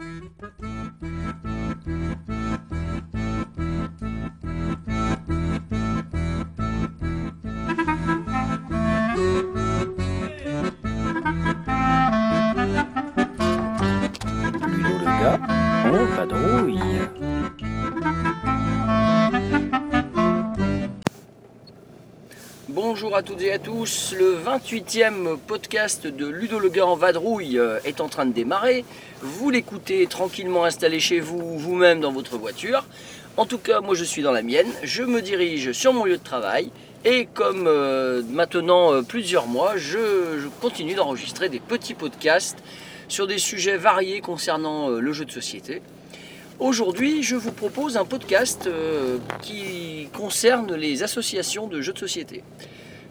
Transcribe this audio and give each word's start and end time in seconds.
Thank 0.00 1.02
you. 1.02 1.19
Bonjour 23.00 23.16
à 23.16 23.22
toutes 23.22 23.40
et 23.40 23.50
à 23.50 23.58
tous, 23.58 24.14
le 24.14 24.36
28e 24.36 25.38
podcast 25.38 26.06
de 26.06 26.26
Ludo 26.26 26.58
Le 26.58 26.68
Gars 26.68 26.84
en 26.84 26.96
vadrouille 26.96 27.58
euh, 27.58 27.78
est 27.86 28.02
en 28.02 28.10
train 28.10 28.26
de 28.26 28.32
démarrer. 28.34 28.84
Vous 29.22 29.48
l'écoutez 29.48 30.06
tranquillement 30.06 30.66
installé 30.66 31.00
chez 31.00 31.18
vous, 31.18 31.58
vous-même 31.58 32.00
dans 32.00 32.12
votre 32.12 32.36
voiture. 32.36 32.84
En 33.38 33.46
tout 33.46 33.56
cas, 33.56 33.80
moi 33.80 33.94
je 33.94 34.04
suis 34.04 34.20
dans 34.20 34.32
la 34.32 34.42
mienne, 34.42 34.66
je 34.82 35.02
me 35.02 35.22
dirige 35.22 35.72
sur 35.72 35.94
mon 35.94 36.04
lieu 36.04 36.18
de 36.18 36.22
travail 36.22 36.70
et 37.06 37.24
comme 37.24 37.66
euh, 37.66 38.22
maintenant 38.28 38.92
euh, 38.92 39.00
plusieurs 39.00 39.46
mois, 39.46 39.78
je, 39.78 40.46
continue 40.60 40.92
d'enregistrer 40.92 41.48
des 41.48 41.60
petits 41.60 41.94
podcasts 41.94 42.58
sur 43.08 43.26
des 43.26 43.38
sujets 43.38 43.78
variés 43.78 44.20
concernant 44.20 44.90
le 44.90 45.12
jeu 45.14 45.24
de 45.24 45.32
société. 45.32 45.80
Aujourd'hui, 46.58 47.22
je 47.22 47.36
vous 47.36 47.52
propose 47.52 47.96
un 47.96 48.04
podcast 48.04 48.68
qui 49.40 50.10
concerne 50.12 50.74
les 50.74 51.02
associations 51.02 51.66
de 51.66 51.80
jeux 51.80 51.94
de 51.94 51.98
société. 51.98 52.44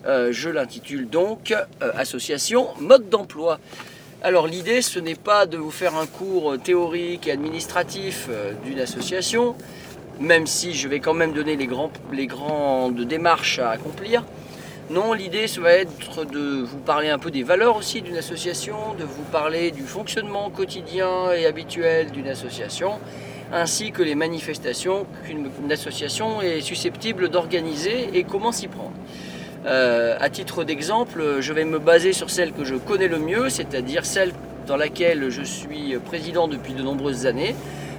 Euh, 0.05 0.29
je 0.31 0.49
l'intitule 0.49 1.09
donc 1.09 1.51
euh, 1.51 1.91
Association 1.95 2.69
mode 2.79 3.09
d'emploi. 3.09 3.59
Alors 4.21 4.47
l'idée, 4.47 4.81
ce 4.81 4.99
n'est 4.99 5.15
pas 5.15 5.45
de 5.45 5.57
vous 5.57 5.71
faire 5.71 5.95
un 5.95 6.05
cours 6.05 6.57
théorique 6.61 7.27
et 7.27 7.31
administratif 7.31 8.27
euh, 8.29 8.53
d'une 8.63 8.79
association, 8.79 9.55
même 10.19 10.47
si 10.47 10.73
je 10.73 10.87
vais 10.87 10.99
quand 10.99 11.13
même 11.13 11.33
donner 11.33 11.57
les, 11.57 11.67
grandes 11.67 13.01
démarches 13.01 13.59
à 13.59 13.71
accomplir. 13.71 14.23
Non, 14.89 15.13
l'idée, 15.13 15.47
ça 15.47 15.61
va 15.61 15.73
être 15.73 16.25
de 16.25 16.63
vous 16.63 16.79
parler 16.79 17.09
un 17.09 17.19
peu 17.19 17.29
des 17.29 17.43
valeurs 17.43 17.75
aussi 17.75 18.01
d'une 18.01 18.17
association, 18.17 18.95
de 18.97 19.03
vous 19.03 19.23
parler 19.31 19.71
du 19.71 19.83
fonctionnement 19.83 20.49
quotidien 20.49 21.31
et 21.31 21.45
habituel 21.45 22.09
d'une 22.09 22.27
association, 22.27 22.93
ainsi 23.53 23.91
que 23.91 24.01
les 24.01 24.15
manifestations 24.15 25.05
qu'une 25.25 25.49
une 25.63 25.71
association 25.71 26.41
est 26.41 26.61
susceptible 26.61 27.29
d'organiser 27.29 28.09
et 28.13 28.23
comment 28.23 28.51
s'y 28.51 28.67
prendre. 28.67 28.93
Euh, 29.65 30.15
à 30.19 30.29
titre 30.29 30.63
d'exemple, 30.63 31.37
je 31.41 31.51
vais 31.53 31.65
me 31.65 31.79
baser 31.79 32.13
sur 32.13 32.29
celle 32.29 32.53
que 32.53 32.63
je 32.63 32.75
connais 32.75 33.07
le 33.07 33.19
mieux, 33.19 33.49
c'est-à-dire 33.49 34.05
celle 34.05 34.31
dans 34.67 34.77
laquelle 34.77 35.29
je 35.29 35.41
suis 35.41 35.97
président 36.05 36.47
depuis 36.47 36.73
de 36.73 36.81
nombreuses 36.81 37.25
années, 37.25 37.55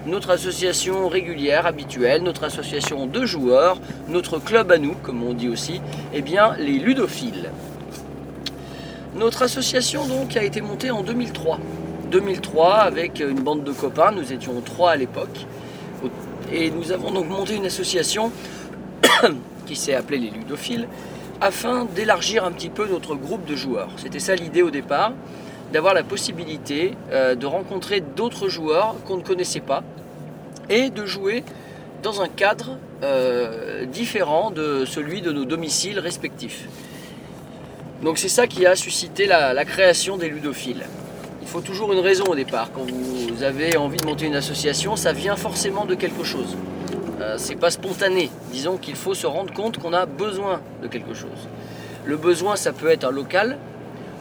notre 0.07 0.31
association 0.31 1.09
régulière, 1.09 1.67
habituelle, 1.67 2.23
notre 2.23 2.45
association 2.45 3.07
de 3.07 3.27
joueurs, 3.27 3.79
notre 4.09 4.39
club 4.39 4.73
à 4.73 4.79
nous, 4.79 4.95
comme 5.03 5.23
on 5.23 5.35
dit 5.35 5.49
aussi, 5.49 5.83
eh 6.15 6.23
bien 6.23 6.55
les 6.59 6.79
ludophiles. 6.79 7.51
Notre 9.15 9.43
association 9.43 10.07
donc 10.07 10.37
a 10.37 10.43
été 10.43 10.63
montée 10.63 10.91
en 10.91 11.03
2003. 11.03 11.59
2003 12.11 12.75
avec 12.77 13.21
une 13.21 13.41
bande 13.41 13.65
de 13.65 13.73
copains, 13.73 14.13
nous 14.13 14.33
étions 14.33 14.59
trois 14.63 14.93
à 14.93 14.97
l'époque, 14.97 15.47
et 16.51 16.71
nous 16.71 16.91
avons 16.93 17.11
donc 17.11 17.29
monté 17.29 17.57
une 17.57 17.67
association 17.67 18.33
qui 19.67 19.77
s'est 19.77 19.95
appelée 19.95 20.19
les 20.19 20.31
ludophiles 20.31 20.89
afin 21.41 21.87
d'élargir 21.87 22.45
un 22.45 22.53
petit 22.53 22.69
peu 22.69 22.87
notre 22.87 23.15
groupe 23.15 23.45
de 23.47 23.57
joueurs. 23.57 23.89
C'était 23.97 24.19
ça 24.19 24.35
l'idée 24.35 24.63
au 24.63 24.71
départ, 24.71 25.13
d'avoir 25.73 25.95
la 25.95 26.03
possibilité 26.03 26.95
euh, 27.13 27.35
de 27.35 27.47
rencontrer 27.47 28.01
d'autres 28.01 28.49
joueurs 28.49 28.97
qu'on 29.07 29.17
ne 29.17 29.23
connaissait 29.23 29.61
pas 29.61 29.83
et 30.69 30.91
de 30.91 31.07
jouer 31.07 31.45
dans 32.03 32.23
un 32.23 32.29
cadre 32.29 32.79
euh, 33.03 33.85
différent 33.87 34.51
de 34.51 34.85
celui 34.85 35.23
de 35.23 35.33
nos 35.33 35.45
domiciles 35.45 35.99
respectifs. 35.99 36.69
Donc 38.03 38.19
c'est 38.19 38.29
ça 38.29 38.47
qui 38.47 38.67
a 38.67 38.75
suscité 38.75 39.27
la, 39.27 39.53
la 39.53 39.65
création 39.65 40.17
des 40.17 40.29
ludophiles. 40.29 40.85
Il 41.43 41.49
faut 41.49 41.61
toujours 41.61 41.93
une 41.93 41.99
raison 41.99 42.25
au 42.25 42.35
départ. 42.35 42.71
Quand 42.73 42.87
vous 42.89 43.43
avez 43.43 43.77
envie 43.77 43.97
de 43.97 44.07
monter 44.07 44.27
une 44.27 44.37
association, 44.37 44.97
ça 44.97 45.13
vient 45.13 45.37
forcément 45.37 45.85
de 45.85 45.95
quelque 45.95 46.25
chose. 46.25 46.57
Euh, 47.21 47.35
c'est 47.37 47.57
pas 47.57 47.71
spontané. 47.71 48.31
Disons 48.51 48.79
qu'il 48.79 48.97
faut 48.97 49.15
se 49.15 49.27
rendre 49.27 49.53
compte 49.53 49.79
qu'on 49.79 49.93
a 49.93 50.07
besoin 50.07 50.61
de 50.83 50.89
quelque 50.89 51.13
chose. 51.13 51.49
Le 52.07 52.17
besoin, 52.17 52.57
ça 52.57 52.73
peut 52.73 52.89
être 52.89 53.05
un 53.05 53.11
local. 53.11 53.59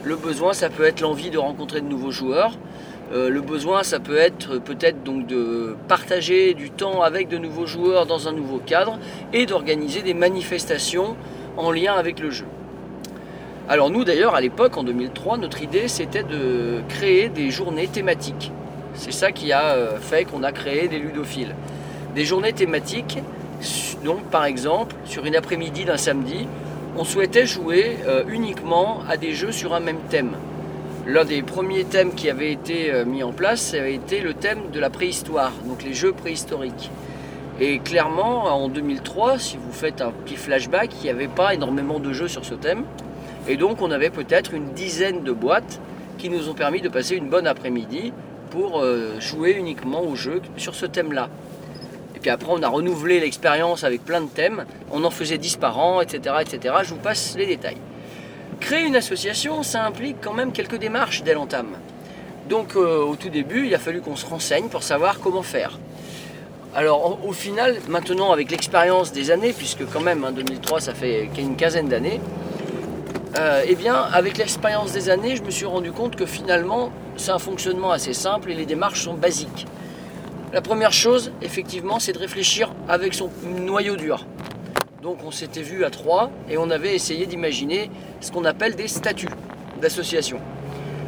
Le 0.04 0.16
besoin, 0.16 0.52
ça 0.52 0.68
peut 0.68 0.84
être 0.84 1.00
l'envie 1.00 1.30
de 1.30 1.38
rencontrer 1.38 1.80
de 1.80 1.86
nouveaux 1.86 2.10
joueurs. 2.10 2.52
Euh, 3.12 3.30
le 3.30 3.40
besoin, 3.40 3.82
ça 3.82 4.00
peut 4.00 4.18
être 4.18 4.58
peut-être 4.58 5.02
donc 5.02 5.26
de 5.26 5.76
partager 5.88 6.54
du 6.54 6.70
temps 6.70 7.02
avec 7.02 7.28
de 7.28 7.38
nouveaux 7.38 7.66
joueurs 7.66 8.06
dans 8.06 8.28
un 8.28 8.32
nouveau 8.32 8.58
cadre 8.58 8.98
et 9.32 9.46
d'organiser 9.46 10.02
des 10.02 10.14
manifestations 10.14 11.16
en 11.56 11.72
lien 11.72 11.94
avec 11.94 12.20
le 12.20 12.30
jeu. 12.30 12.46
Alors 13.68 13.90
nous 13.90 14.04
d'ailleurs 14.04 14.34
à 14.34 14.40
l'époque 14.40 14.76
en 14.76 14.82
2003 14.82 15.38
notre 15.38 15.62
idée 15.62 15.86
c'était 15.86 16.24
de 16.24 16.80
créer 16.88 17.28
des 17.28 17.50
journées 17.50 17.88
thématiques. 17.88 18.52
C'est 18.94 19.12
ça 19.12 19.32
qui 19.32 19.52
a 19.52 19.74
euh, 19.74 19.98
fait 19.98 20.24
qu'on 20.24 20.42
a 20.42 20.52
créé 20.52 20.88
des 20.88 20.98
ludophiles. 20.98 21.54
Des 22.14 22.24
journées 22.24 22.52
thématiques, 22.52 23.18
donc 24.04 24.22
par 24.24 24.44
exemple 24.44 24.96
sur 25.04 25.26
une 25.26 25.36
après-midi 25.36 25.84
d'un 25.84 25.96
samedi, 25.96 26.48
on 26.96 27.04
souhaitait 27.04 27.46
jouer 27.46 27.98
euh, 28.06 28.24
uniquement 28.28 28.98
à 29.08 29.16
des 29.16 29.32
jeux 29.32 29.52
sur 29.52 29.74
un 29.74 29.80
même 29.80 30.00
thème. 30.08 30.32
L'un 31.06 31.24
des 31.24 31.42
premiers 31.42 31.84
thèmes 31.84 32.14
qui 32.14 32.28
avait 32.28 32.50
été 32.50 32.92
euh, 32.92 33.04
mis 33.04 33.22
en 33.22 33.32
place, 33.32 33.74
avait 33.74 33.94
été 33.94 34.20
le 34.20 34.34
thème 34.34 34.70
de 34.72 34.80
la 34.80 34.90
préhistoire, 34.90 35.52
donc 35.66 35.84
les 35.84 35.94
jeux 35.94 36.12
préhistoriques. 36.12 36.90
Et 37.60 37.78
clairement, 37.78 38.44
en 38.44 38.68
2003, 38.68 39.38
si 39.38 39.56
vous 39.56 39.72
faites 39.72 40.00
un 40.00 40.10
petit 40.10 40.36
flashback, 40.36 40.90
il 41.00 41.04
n'y 41.04 41.10
avait 41.10 41.28
pas 41.28 41.54
énormément 41.54 42.00
de 42.00 42.12
jeux 42.12 42.28
sur 42.28 42.44
ce 42.44 42.54
thème. 42.54 42.84
Et 43.48 43.56
donc, 43.56 43.82
on 43.82 43.90
avait 43.90 44.10
peut-être 44.10 44.52
une 44.54 44.72
dizaine 44.72 45.22
de 45.22 45.32
boîtes 45.32 45.80
qui 46.18 46.28
nous 46.28 46.48
ont 46.48 46.54
permis 46.54 46.80
de 46.80 46.88
passer 46.88 47.16
une 47.16 47.28
bonne 47.28 47.46
après-midi 47.46 48.12
pour 48.50 48.80
euh, 48.80 49.18
jouer 49.20 49.52
uniquement 49.52 50.02
aux 50.02 50.16
jeux 50.16 50.42
sur 50.56 50.74
ce 50.74 50.86
thème-là. 50.86 51.28
Et 52.20 52.24
puis 52.24 52.30
après, 52.30 52.52
on 52.52 52.62
a 52.62 52.68
renouvelé 52.68 53.18
l'expérience 53.18 53.82
avec 53.82 54.04
plein 54.04 54.20
de 54.20 54.28
thèmes. 54.28 54.66
On 54.92 55.04
en 55.04 55.10
faisait 55.10 55.38
10 55.38 55.56
par 55.56 55.78
an, 55.78 56.02
etc., 56.02 56.34
etc. 56.42 56.74
Je 56.82 56.90
vous 56.90 57.00
passe 57.00 57.34
les 57.38 57.46
détails. 57.46 57.78
Créer 58.60 58.84
une 58.84 58.94
association, 58.94 59.62
ça 59.62 59.86
implique 59.86 60.18
quand 60.20 60.34
même 60.34 60.52
quelques 60.52 60.76
démarches 60.76 61.22
dès 61.22 61.32
l'entame. 61.32 61.78
Donc 62.50 62.76
euh, 62.76 63.02
au 63.02 63.16
tout 63.16 63.30
début, 63.30 63.68
il 63.68 63.74
a 63.74 63.78
fallu 63.78 64.02
qu'on 64.02 64.16
se 64.16 64.26
renseigne 64.26 64.68
pour 64.68 64.82
savoir 64.82 65.18
comment 65.20 65.42
faire. 65.42 65.78
Alors 66.74 67.18
au 67.26 67.32
final, 67.32 67.78
maintenant 67.88 68.32
avec 68.32 68.50
l'expérience 68.50 69.12
des 69.12 69.30
années, 69.30 69.54
puisque 69.54 69.90
quand 69.90 70.02
même 70.02 70.22
hein, 70.22 70.32
2003 70.32 70.78
ça 70.78 70.92
fait 70.92 71.30
une 71.38 71.56
quinzaine 71.56 71.88
d'années, 71.88 72.20
euh, 73.38 73.62
eh 73.66 73.76
bien 73.76 73.94
avec 73.94 74.36
l'expérience 74.36 74.92
des 74.92 75.08
années, 75.08 75.36
je 75.36 75.42
me 75.42 75.50
suis 75.50 75.64
rendu 75.64 75.90
compte 75.90 76.16
que 76.16 76.26
finalement 76.26 76.92
c'est 77.16 77.30
un 77.30 77.38
fonctionnement 77.38 77.92
assez 77.92 78.12
simple 78.12 78.50
et 78.50 78.54
les 78.54 78.66
démarches 78.66 79.04
sont 79.04 79.14
basiques. 79.14 79.66
La 80.52 80.60
première 80.60 80.92
chose, 80.92 81.30
effectivement, 81.42 82.00
c'est 82.00 82.12
de 82.12 82.18
réfléchir 82.18 82.72
avec 82.88 83.14
son 83.14 83.30
noyau 83.44 83.94
dur. 83.94 84.26
Donc 85.00 85.18
on 85.24 85.30
s'était 85.30 85.62
vu 85.62 85.84
à 85.84 85.90
trois 85.90 86.32
et 86.50 86.58
on 86.58 86.70
avait 86.70 86.92
essayé 86.92 87.26
d'imaginer 87.26 87.88
ce 88.20 88.32
qu'on 88.32 88.44
appelle 88.44 88.74
des 88.74 88.88
statuts 88.88 89.28
d'association. 89.80 90.40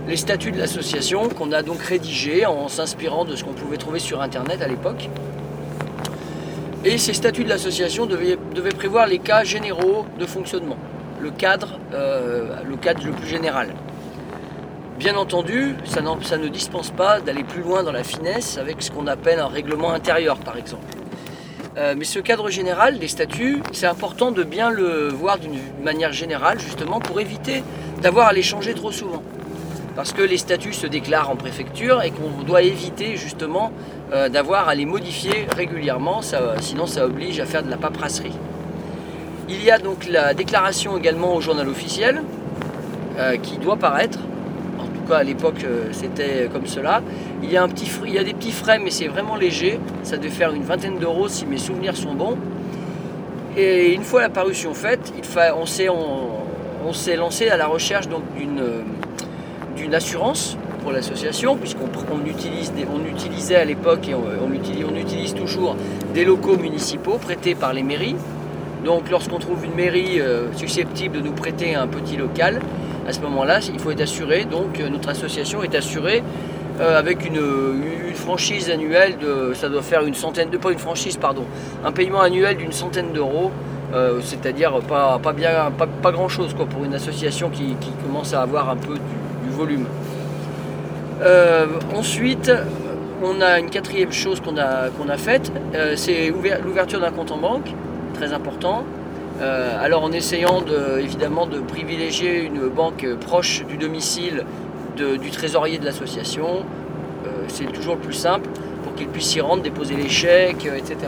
Les 0.06 0.16
statuts 0.16 0.52
de 0.52 0.58
l'association 0.58 1.28
qu'on 1.28 1.50
a 1.50 1.62
donc 1.62 1.82
rédigés 1.82 2.46
en 2.46 2.68
s'inspirant 2.68 3.24
de 3.24 3.34
ce 3.34 3.42
qu'on 3.42 3.52
pouvait 3.52 3.78
trouver 3.78 3.98
sur 3.98 4.22
internet 4.22 4.62
à 4.62 4.68
l'époque. 4.68 5.08
Et 6.84 6.96
ces 6.96 7.12
statuts 7.12 7.42
de 7.42 7.48
l'association 7.48 8.06
devaient, 8.06 8.36
prévoir 8.70 9.08
les 9.08 9.18
cas 9.18 9.42
généraux 9.42 10.06
de 10.20 10.26
fonctionnement, 10.26 10.78
le 11.20 11.32
cadre, 11.32 11.80
euh, 11.94 12.62
le 12.64 12.76
cadre 12.76 13.04
le 13.04 13.12
plus 13.12 13.28
général. 13.28 13.74
Bien 15.02 15.16
entendu, 15.16 15.74
ça, 15.84 16.00
ne 16.00 16.46
dispense 16.46 16.92
pas 16.92 17.18
d'aller 17.18 17.42
plus 17.42 17.60
loin 17.60 17.82
dans 17.82 17.90
la 17.90 18.04
finesse 18.04 18.56
avec 18.56 18.80
ce 18.82 18.92
qu'on 18.92 19.08
appelle 19.08 19.40
un 19.40 19.48
règlement 19.48 19.90
intérieur 19.90 20.38
par 20.38 20.56
exemple. 20.56 20.86
Euh, 21.76 21.96
mais 21.98 22.04
ce 22.04 22.20
cadre 22.20 22.50
général 22.50 23.00
des 23.00 23.08
statuts, 23.08 23.64
c'est 23.72 23.88
important 23.88 24.30
de 24.30 24.44
bien 24.44 24.70
le 24.70 25.08
voir 25.08 25.40
d'une 25.40 25.58
manière 25.82 26.12
générale, 26.12 26.60
justement, 26.60 27.00
pour 27.00 27.18
éviter 27.18 27.64
d'avoir 28.00 28.28
à 28.28 28.32
les 28.32 28.44
changer 28.44 28.74
trop 28.74 28.92
souvent. 28.92 29.24
Parce 29.96 30.12
que 30.12 30.22
les 30.22 30.38
statuts 30.38 30.72
se 30.72 30.86
déclarent 30.86 31.30
en 31.30 31.36
préfecture 31.36 32.00
et 32.02 32.12
qu'on 32.12 32.44
doit 32.44 32.62
éviter 32.62 33.16
justement 33.16 33.72
euh, 34.12 34.28
d'avoir 34.28 34.68
à 34.68 34.76
les 34.76 34.86
modifier 34.86 35.48
régulièrement, 35.56 36.20
sinon 36.60 36.86
ça 36.86 37.06
oblige 37.06 37.40
à 37.40 37.44
faire 37.44 37.64
de 37.64 37.70
la 37.70 37.76
paperasserie. 37.76 38.38
Il 39.48 39.64
y 39.64 39.72
a 39.72 39.78
donc 39.78 40.06
la 40.08 40.32
déclaration 40.32 40.96
également 40.96 41.34
au 41.34 41.40
journal 41.40 41.68
officiel 41.68 42.22
euh, 43.18 43.36
qui 43.36 43.58
doit 43.58 43.76
paraître. 43.76 44.20
Tout 45.02 45.12
cas 45.12 45.18
à 45.18 45.24
l'époque 45.24 45.64
euh, 45.64 45.88
c'était 45.92 46.48
comme 46.52 46.66
cela. 46.66 47.02
Il 47.42 47.50
y, 47.50 47.56
a 47.56 47.66
des 47.66 48.34
petits 48.34 48.52
frais 48.52 48.78
mais 48.78 48.90
c'est 48.90 49.08
vraiment 49.08 49.36
léger. 49.36 49.80
Ça 50.02 50.16
devait 50.16 50.28
faire 50.28 50.52
une 50.52 50.62
vingtaine 50.62 50.98
d'euros 50.98 51.28
si 51.28 51.46
mes 51.46 51.58
souvenirs 51.58 51.96
sont 51.96 52.14
bons. 52.14 52.36
Et 53.56 53.92
une 53.92 54.02
fois 54.02 54.22
la 54.22 54.30
parution 54.30 54.74
faite, 54.74 55.12
on 55.56 56.92
s'est 56.92 57.16
lancé 57.16 57.48
à 57.48 57.56
la 57.56 57.66
recherche 57.66 58.06
euh, 58.08 58.82
d'une 59.76 59.94
assurance 59.94 60.56
pour 60.82 60.92
l'association, 60.92 61.56
puisqu'on 61.56 61.86
utilise 62.26 62.72
on 62.92 63.04
utilisait 63.08 63.56
à 63.56 63.64
l'époque 63.64 64.08
et 64.08 64.14
on, 64.14 64.52
utilise, 64.52 65.34
toujours 65.34 65.76
des 66.14 66.24
locaux 66.24 66.56
municipaux 66.56 67.18
prêtés 67.18 67.54
par 67.54 67.72
les 67.72 67.82
mairies. 67.82 68.16
Donc 68.84 69.10
lorsqu'on 69.10 69.38
trouve 69.38 69.64
une 69.64 69.74
mairie 69.74 70.20
euh, 70.20 70.52
susceptible 70.56 71.18
de 71.18 71.20
nous 71.20 71.32
prêter 71.32 71.74
un 71.74 71.86
petit 71.86 72.16
local, 72.16 72.60
à 73.06 73.12
ce 73.12 73.20
moment-là, 73.20 73.60
il 73.72 73.78
faut 73.78 73.90
être 73.90 74.00
assuré. 74.00 74.44
Donc 74.44 74.80
euh, 74.80 74.88
notre 74.88 75.08
association 75.08 75.62
est 75.62 75.74
assurée 75.74 76.22
euh, 76.80 76.98
avec 76.98 77.26
une, 77.26 77.40
franchise 78.14 78.70
annuelle 78.70 79.16
de, 79.18 79.52
ça 79.54 79.68
doit 79.68 79.82
faire 79.82 80.04
une 80.04 80.14
centaine 80.14 80.48
de, 80.50 80.56
pas 80.58 80.70
une 80.70 80.78
franchise, 80.78 81.16
pardon, 81.16 81.44
un 81.84 81.90
paiement 81.90 82.20
annuel 82.20 82.56
d'une 82.56 82.70
centaine 82.70 83.12
d'euros. 83.12 83.50
euh, 83.94 84.20
c'est-à-dire 84.22 84.78
pas, 84.88 85.18
pas 85.18 85.32
bien, 85.32 85.72
pas, 85.76 85.86
pas 85.86 86.12
grand-chose 86.12 86.54
quoi 86.54 86.66
pour 86.66 86.84
une 86.84 86.94
association 86.94 87.50
qui, 87.50 87.74
commence 88.04 88.32
à 88.32 88.42
avoir 88.42 88.70
un 88.70 88.76
peu 88.76 88.94
du, 88.94 89.50
volume. 89.50 89.86
Ensuite, 91.94 92.50
on 93.22 93.40
a 93.40 93.58
une 93.58 93.70
quatrième 93.70 94.12
chose 94.12 94.40
qu'on 94.40 94.56
a, 94.56 94.88
qu'on 94.96 95.08
a 95.08 95.18
faite, 95.18 95.52
c'est 95.96 96.30
ouver- 96.30 96.58
l'ouverture 96.64 97.00
d'un 97.00 97.10
compte 97.10 97.32
en 97.32 97.36
banque, 97.38 97.74
très 98.14 98.32
important. 98.32 98.84
Euh, 99.40 99.82
alors 99.82 100.04
en 100.04 100.12
essayant 100.12 100.60
de, 100.60 100.98
évidemment 100.98 101.46
de 101.46 101.58
privilégier 101.58 102.42
une 102.42 102.68
banque 102.68 103.06
proche 103.20 103.64
du 103.66 103.76
domicile 103.76 104.44
du 104.96 105.30
trésorier 105.30 105.78
de 105.78 105.86
l'association, 105.86 106.64
euh, 107.26 107.44
c'est 107.48 107.72
toujours 107.72 107.94
le 107.94 108.00
plus 108.00 108.14
simple 108.14 108.48
pour 108.84 108.94
qu'il 108.94 109.08
puisse 109.08 109.26
s'y 109.26 109.40
rendre, 109.40 109.62
déposer 109.62 109.96
les 109.96 110.08
chèques, 110.08 110.66
euh, 110.66 110.76
etc. 110.76 110.98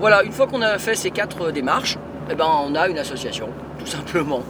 Voilà, 0.00 0.24
une 0.24 0.32
fois 0.32 0.46
qu'on 0.46 0.62
a 0.62 0.78
fait 0.78 0.94
ces 0.94 1.10
quatre 1.10 1.52
démarches, 1.52 1.98
eh 2.30 2.34
ben, 2.34 2.48
on 2.66 2.74
a 2.74 2.88
une 2.88 2.98
association, 2.98 3.50
tout 3.78 3.86
simplement. 3.86 4.40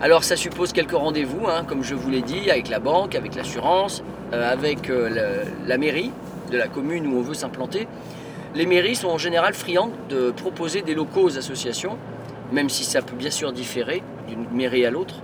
Alors 0.00 0.24
ça 0.24 0.36
suppose 0.36 0.72
quelques 0.72 0.92
rendez-vous, 0.92 1.46
hein, 1.46 1.64
comme 1.68 1.84
je 1.84 1.94
vous 1.94 2.10
l'ai 2.10 2.22
dit, 2.22 2.50
avec 2.50 2.68
la 2.70 2.80
banque, 2.80 3.14
avec 3.14 3.34
l'assurance, 3.34 4.02
avec 4.32 4.90
la 5.66 5.78
mairie 5.78 6.10
de 6.50 6.58
la 6.58 6.66
commune 6.66 7.06
où 7.06 7.18
on 7.18 7.22
veut 7.22 7.34
s'implanter. 7.34 7.86
Les 8.54 8.66
mairies 8.66 8.96
sont 8.96 9.08
en 9.08 9.18
général 9.18 9.54
friandes 9.54 9.92
de 10.08 10.30
proposer 10.30 10.82
des 10.82 10.94
locaux 10.94 11.22
aux 11.24 11.38
associations, 11.38 11.96
même 12.52 12.70
si 12.70 12.84
ça 12.84 13.02
peut 13.02 13.16
bien 13.16 13.30
sûr 13.30 13.52
différer 13.52 14.02
d'une 14.28 14.46
mairie 14.52 14.86
à 14.86 14.90
l'autre, 14.90 15.16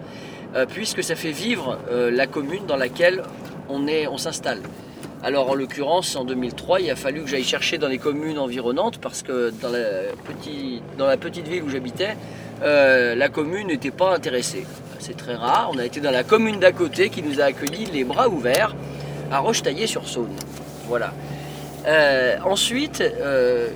euh, 0.55 0.67
puisque 0.67 1.03
ça 1.03 1.15
fait 1.15 1.31
vivre 1.31 1.79
euh, 1.91 2.11
la 2.11 2.27
commune 2.27 2.67
dans 2.67 2.77
laquelle 2.77 3.23
on, 3.71 4.19
s'installe. 4.19 4.61
Alors 5.23 5.49
en 5.51 5.55
l'occurrence, 5.55 6.15
en 6.15 6.25
2003, 6.25 6.81
il 6.81 6.91
a 6.91 6.97
fallu 6.97 7.23
que 7.23 7.29
j'aille 7.29 7.45
chercher 7.45 7.79
dans 7.79 7.89
les 7.89 7.97
communes 7.97 8.39
environnantes 8.39 8.99
parce 8.99 9.23
que 9.23 9.51
dans 9.63 9.71
la, 9.71 9.79
petit- 10.27 10.83
dans 10.99 11.07
la 11.07 11.17
petite 11.17 11.49
ville 11.49 11.63
où 11.63 11.71
j'habitais, 11.71 12.17
euh, 12.63 13.15
la 13.15 13.29
commune 13.31 13.69
n'était 13.69 13.91
pas 13.91 14.15
intéressée. 14.15 14.67
C'est 14.99 15.17
très 15.17 15.35
rare. 15.35 15.71
On 15.73 15.79
a 15.79 15.87
été 15.87 16.01
dans 16.01 16.11
la 16.11 16.23
commune 16.23 16.61
d'à 16.61 16.73
côté 16.73 17.09
qui 17.09 17.23
nous 17.23 17.41
a 17.41 17.45
accueillis 17.45 17.87
les 17.87 18.05
bras 18.05 18.29
ouverts 18.29 18.77
à 19.31 19.39
Rochetaillé-sur-Saône. 19.39 20.37
Voilà. 20.87 21.15
Euh, 21.87 22.37
ensuite, 22.45 23.01
euh, 23.03 23.69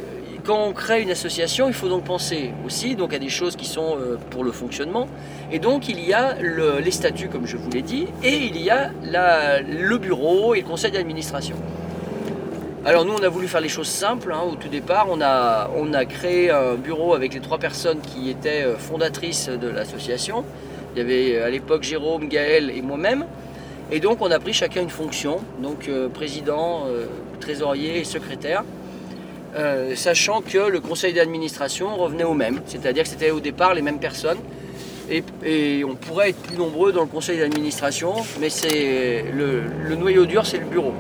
quand 0.44 0.64
on 0.68 0.72
crée 0.72 1.02
une 1.02 1.10
association, 1.10 1.66
il 1.66 1.74
faut 1.74 1.88
donc 1.88 2.04
penser 2.04 2.52
aussi 2.64 2.94
donc, 2.94 3.12
à 3.12 3.18
des 3.18 3.28
choses 3.28 3.56
qui 3.56 3.66
sont 3.66 3.96
euh, 3.98 4.16
pour 4.30 4.44
le 4.44 4.52
fonctionnement. 4.52 5.08
Et 5.50 5.58
donc 5.58 5.88
il 5.88 5.98
y 6.04 6.12
a 6.12 6.36
le- 6.40 6.78
les 6.78 6.92
statuts, 6.92 7.28
comme 7.28 7.46
je 7.46 7.56
vous 7.56 7.68
l'ai 7.70 7.82
dit, 7.82 8.06
et 8.22 8.36
il 8.36 8.60
y 8.62 8.70
a 8.70 8.90
le 9.02 9.96
bureau 9.98 10.54
et 10.54 10.60
le 10.60 10.66
conseil 10.66 10.92
d'administration. 10.92 11.56
Alors 12.84 13.04
nous, 13.04 13.14
on 13.14 13.22
a 13.24 13.28
voulu 13.28 13.48
faire 13.48 13.60
les 13.60 13.68
choses 13.68 13.88
simples. 13.88 14.32
hein. 14.32 14.42
Au 14.48 14.54
tout 14.54 14.68
départ, 14.68 15.08
on 15.10 15.20
a, 15.20 15.68
on 15.76 15.92
a 15.92 16.04
créé 16.04 16.50
un 16.52 16.74
bureau 16.74 17.14
avec 17.14 17.34
les 17.34 17.40
trois 17.40 17.58
personnes 17.58 17.98
qui 18.00 18.30
étaient 18.30 18.64
fondatrices 18.78 19.48
de 19.48 19.66
l'association. 19.68 20.44
Il 20.94 20.98
y 20.98 21.00
avait 21.02 21.42
à 21.42 21.50
l'époque 21.50 21.82
Jérôme, 21.82 22.28
Gaël 22.28 22.70
et 22.70 22.82
moi-même. 22.82 23.24
Et 23.90 23.98
donc 23.98 24.18
on 24.20 24.30
a 24.30 24.38
pris 24.38 24.52
chacun 24.52 24.82
une 24.82 24.90
fonction, 24.90 25.38
donc 25.62 25.88
président, 26.14 26.86
trésorier 27.36 28.00
et 28.00 28.04
secrétaire, 28.04 28.64
euh, 29.56 29.94
sachant 29.94 30.42
que 30.42 30.58
le 30.58 30.80
conseil 30.80 31.14
d'administration 31.14 31.96
revenait 31.96 32.24
au 32.24 32.34
même, 32.34 32.60
c'est-à-dire 32.66 33.04
que 33.04 33.08
c'était 33.08 33.30
au 33.30 33.40
départ 33.40 33.74
les 33.74 33.80
mêmes 33.80 33.98
personnes. 33.98 34.38
Et, 35.08 35.84
on 35.84 35.94
pourrait 35.94 36.30
être 36.30 36.42
plus 36.42 36.56
nombreux 36.56 36.92
dans 36.92 37.02
le 37.02 37.06
conseil 37.06 37.38
d'administration, 37.38 38.12
mais 38.40 38.50
c'est 38.50 39.24
le, 39.32 39.94
noyau 39.94 40.26
dur, 40.26 40.44
c'est 40.44 40.58
le 40.58 40.66
bureau. 40.66 40.92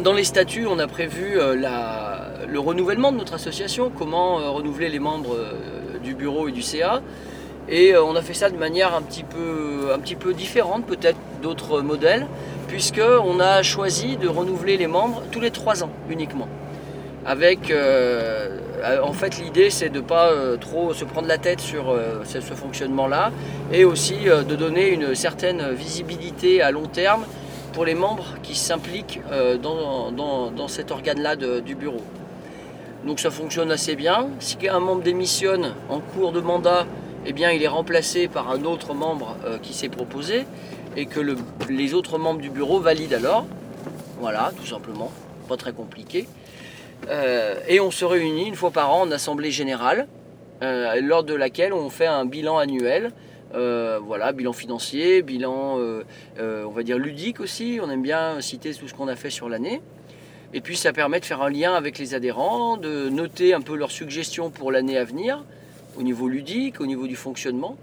Dans 0.00 0.12
les 0.12 0.22
statuts, 0.22 0.66
on 0.66 0.78
a 0.78 0.86
prévu 0.86 1.40
euh, 1.40 1.56
le 2.46 2.60
renouvellement 2.60 3.10
de 3.10 3.16
notre 3.16 3.34
association, 3.34 3.90
comment 3.90 4.38
euh, 4.38 4.50
renouveler 4.50 4.90
les 4.90 4.98
membres 4.98 5.36
du 6.04 6.14
bureau 6.14 6.48
et 6.48 6.52
du 6.52 6.62
CA. 6.62 7.00
Et 7.68 7.96
on 7.96 8.14
a 8.14 8.22
fait 8.22 8.34
ça 8.34 8.50
de 8.50 8.56
manière 8.56 8.94
un 8.94 9.02
petit 9.02 9.24
peu 9.24 10.34
différente, 10.34 10.84
peut-être 10.86 11.18
d'autres 11.42 11.80
modèles, 11.80 12.26
puisqu'on 12.70 13.40
a 13.40 13.64
choisi 13.64 14.16
de 14.16 14.28
renouveler 14.28 14.76
les 14.76 14.86
membres 14.86 15.24
tous 15.32 15.40
les 15.40 15.50
trois 15.50 15.82
ans 15.82 15.90
uniquement. 16.08 16.46
Euh, 17.28 18.58
euh, 18.82 19.02
en 19.02 19.12
fait, 19.12 19.38
l'idée 19.38 19.70
c'est 19.70 19.88
de 19.88 19.96
ne 19.96 20.04
pas 20.04 20.30
euh, 20.30 20.56
trop 20.56 20.94
se 20.94 21.04
prendre 21.04 21.26
la 21.26 21.36
tête 21.36 21.60
sur 21.60 21.98
ce, 22.24 22.40
fonctionnement-là, 22.40 23.32
et 23.72 23.84
aussi 23.84 24.18
de 24.24 24.54
donner 24.54 24.90
une 24.90 25.16
certaine 25.16 25.72
visibilité 25.72 26.62
à 26.62 26.70
long 26.70 26.86
terme 26.86 27.24
pour 27.72 27.84
les 27.84 27.94
membres 27.94 28.36
qui 28.42 28.54
s'impliquent 28.54 29.20
dans, 29.62 30.68
cet 30.68 30.92
organe-là 30.92 31.34
du 31.36 31.74
bureau. 31.74 32.02
Donc 33.04 33.18
ça 33.18 33.30
fonctionne 33.30 33.72
assez 33.72 33.96
bien. 33.96 34.28
Si 34.38 34.56
un 34.68 34.80
membre 34.80 35.02
démissionne 35.02 35.74
en 35.88 35.98
cours 35.98 36.32
de 36.32 36.40
mandat, 36.40 36.86
eh 37.26 37.34
il 37.36 37.62
est 37.62 37.68
remplacé 37.68 38.28
par 38.28 38.50
un 38.50 38.64
autre 38.64 38.94
membre 38.94 39.36
qui 39.62 39.74
s'est 39.74 39.88
proposé 39.88 40.46
et 40.96 41.06
que 41.06 41.20
le- 41.20 41.36
les 41.68 41.94
autres 41.94 42.18
membres 42.18 42.40
du 42.40 42.50
bureau 42.50 42.80
valident 42.80 43.14
alors. 43.14 43.46
Voilà, 44.20 44.52
tout 44.56 44.66
simplement, 44.66 45.10
pas 45.48 45.56
très 45.56 45.72
compliqué. 45.72 46.26
Euh, 47.08 47.54
et 47.68 47.80
on 47.80 47.90
se 47.90 48.04
réunit 48.04 48.46
une 48.46 48.54
fois 48.54 48.70
par 48.70 48.92
an 48.92 49.02
en 49.02 49.10
assemblée 49.10 49.50
générale, 49.50 50.06
euh, 50.62 51.00
lors 51.00 51.24
de 51.24 51.34
laquelle 51.34 51.72
on 51.72 51.88
fait 51.90 52.06
un 52.06 52.26
bilan 52.26 52.58
annuel. 52.58 53.12
Euh, 53.54 53.98
voilà, 54.04 54.30
bilan 54.32 54.52
financier, 54.52 55.22
bilan, 55.22 55.78
on 56.38 56.70
va 56.70 56.82
dire 56.82 56.98
ludique 56.98 57.40
aussi. 57.40 57.80
On 57.82 57.90
aime 57.90 58.02
bien 58.02 58.40
citer 58.40 58.72
tout 58.74 58.86
ce 58.86 58.94
qu'on 58.94 59.08
a 59.08 59.16
fait 59.16 59.30
sur 59.30 59.48
l'année. 59.48 59.80
Et 60.52 60.60
puis 60.60 60.76
ça 60.76 60.92
permet 60.92 61.20
de 61.20 61.24
faire 61.24 61.42
un 61.42 61.50
lien 61.50 61.74
avec 61.74 61.98
les 61.98 62.14
adhérents, 62.14 62.76
de 62.76 63.08
noter 63.08 63.54
un 63.54 63.60
peu 63.60 63.76
leurs 63.76 63.92
suggestions 63.92 64.50
pour 64.50 64.70
l'année 64.72 64.98
à 64.98 65.04
venir, 65.04 65.44
au 65.96 66.02
niveau 66.02 66.28
ludique, 66.28 66.80
au 66.80 66.86
niveau 66.86 67.06
du 67.06 67.16
fonctionnement. 67.16 67.76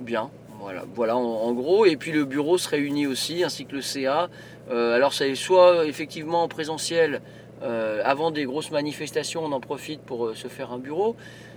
Bien, 0.00 0.30
voilà, 0.64 0.84
voilà 0.94 1.16
en, 1.16 1.52
gros. 1.52 1.84
Et 1.84 1.96
puis 1.96 2.10
le 2.10 2.24
bureau 2.24 2.56
se 2.58 2.68
réunit 2.68 3.06
aussi, 3.06 3.44
ainsi 3.44 3.66
que 3.66 3.74
le 3.76 3.82
CA. 3.82 4.28
Euh, 4.70 4.94
alors 4.96 5.12
c'est 5.12 5.34
soit 5.34 5.86
effectivement 5.86 6.42
en 6.42 6.48
présentiel, 6.48 7.20
euh, 7.62 8.00
avant 8.04 8.30
des 8.30 8.44
grosses 8.44 8.70
manifestations, 8.70 9.44
on 9.44 9.52
en 9.52 9.60
profite 9.60 10.00
pour 10.00 10.26
euh, 10.26 10.34
se 10.34 10.48
faire 10.48 10.72
un 10.72 10.78
bureau, 10.78 11.16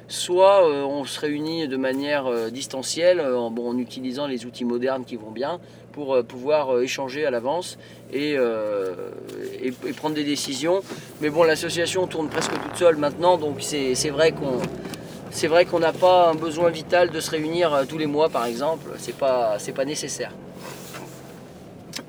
soit 0.10 0.68
euh, 0.70 0.84
on 0.84 1.06
se 1.06 1.20
réunit 1.20 1.68
de 1.68 1.78
manière 1.78 2.28
euh, 2.28 2.50
distancielle, 2.50 3.20
euh, 3.22 3.38
en, 3.38 3.50
bon, 3.50 3.70
en 3.70 3.78
utilisant 3.78 4.28
les 4.28 4.46
outils 4.46 4.66
modernes 4.66 5.06
qui 5.06 5.16
vont 5.16 5.32
bien, 5.32 5.60
pour 5.94 6.16
euh, 6.16 6.24
pouvoir 6.24 6.76
euh, 6.76 6.82
échanger 6.84 7.26
à 7.26 7.32
l'avance 7.32 7.78
et, 8.14 8.36
euh, 8.38 8.94
et- 9.62 9.74
et 9.90 9.94
prendre 9.94 10.16
des 10.16 10.24
décisions. 10.26 10.82
Mais 11.22 11.30
bon, 11.30 11.44
l'association 11.44 12.08
tourne 12.08 12.28
presque 12.30 12.52
toute 12.62 12.76
seule 12.76 12.98
maintenant, 12.98 13.38
donc 13.38 13.58
c'est 13.62 14.10
vrai 14.10 14.32
qu'on 14.34 14.60
c'est 15.38 15.48
vrai 15.48 15.66
qu'on 15.66 15.78
n'a 15.78 15.94
pas 15.94 16.30
un 16.30 16.34
besoin 16.34 16.72
vital 16.72 17.12
de 17.12 17.20
se 17.20 17.30
réunir 17.30 17.72
euh, 17.72 17.84
tous 17.88 18.00
les 18.00 18.08
mois, 18.08 18.28
par 18.28 18.46
exemple. 18.46 18.90
C'est 18.98 19.16
pas 19.16 19.58
pas 19.76 19.86
nécessaire. 19.86 20.32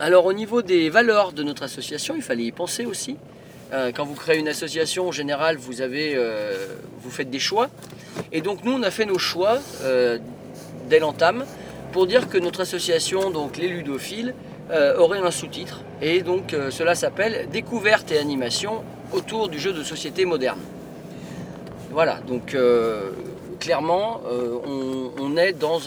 Alors 0.00 0.24
au 0.24 0.32
niveau 0.32 0.62
des 0.62 0.88
valeurs 0.88 1.32
de 1.32 1.42
notre 1.42 1.62
association, 1.62 2.14
il 2.16 2.22
fallait 2.22 2.44
y 2.44 2.52
penser 2.52 2.86
aussi. 2.86 3.18
Euh, 3.74 3.92
quand 3.94 4.06
vous 4.06 4.14
créez 4.14 4.38
une 4.38 4.48
association, 4.48 5.08
en 5.08 5.12
général, 5.12 5.58
vous, 5.58 5.82
avez, 5.82 6.14
euh, 6.16 6.68
vous 7.02 7.10
faites 7.10 7.28
des 7.28 7.38
choix. 7.38 7.68
Et 8.32 8.40
donc 8.40 8.64
nous, 8.64 8.72
on 8.72 8.82
a 8.82 8.90
fait 8.90 9.04
nos 9.04 9.18
choix 9.18 9.58
dès 10.88 10.98
l'entame 10.98 11.44
pour 11.92 12.06
dire 12.06 12.30
que 12.30 12.38
notre 12.38 12.62
association, 12.62 13.30
donc 13.30 13.58
les 13.58 13.68
ludophiles, 13.68 14.34
aurait 14.96 15.20
un 15.20 15.30
sous-titre. 15.30 15.82
Et 16.00 16.22
donc 16.22 16.56
cela 16.70 16.94
s'appelle 16.94 17.48
Découverte 17.52 18.10
et 18.10 18.18
animation 18.18 18.82
autour 19.12 19.48
du 19.48 19.58
jeu 19.58 19.74
de 19.74 19.82
société 19.82 20.24
moderne. 20.24 20.60
Voilà, 21.98 22.20
donc 22.20 22.54
euh, 22.54 23.10
clairement, 23.58 24.20
euh, 24.30 25.10
on, 25.18 25.36
est 25.36 25.52
dans 25.52 25.80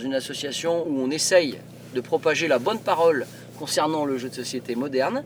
une 0.00 0.14
association 0.14 0.84
où 0.84 1.00
on 1.00 1.12
essaye 1.12 1.60
de 1.94 2.00
propager 2.00 2.48
la 2.48 2.58
bonne 2.58 2.80
parole 2.80 3.24
concernant 3.60 4.04
le 4.04 4.18
jeu 4.18 4.30
de 4.30 4.34
société 4.34 4.74
moderne 4.74 5.22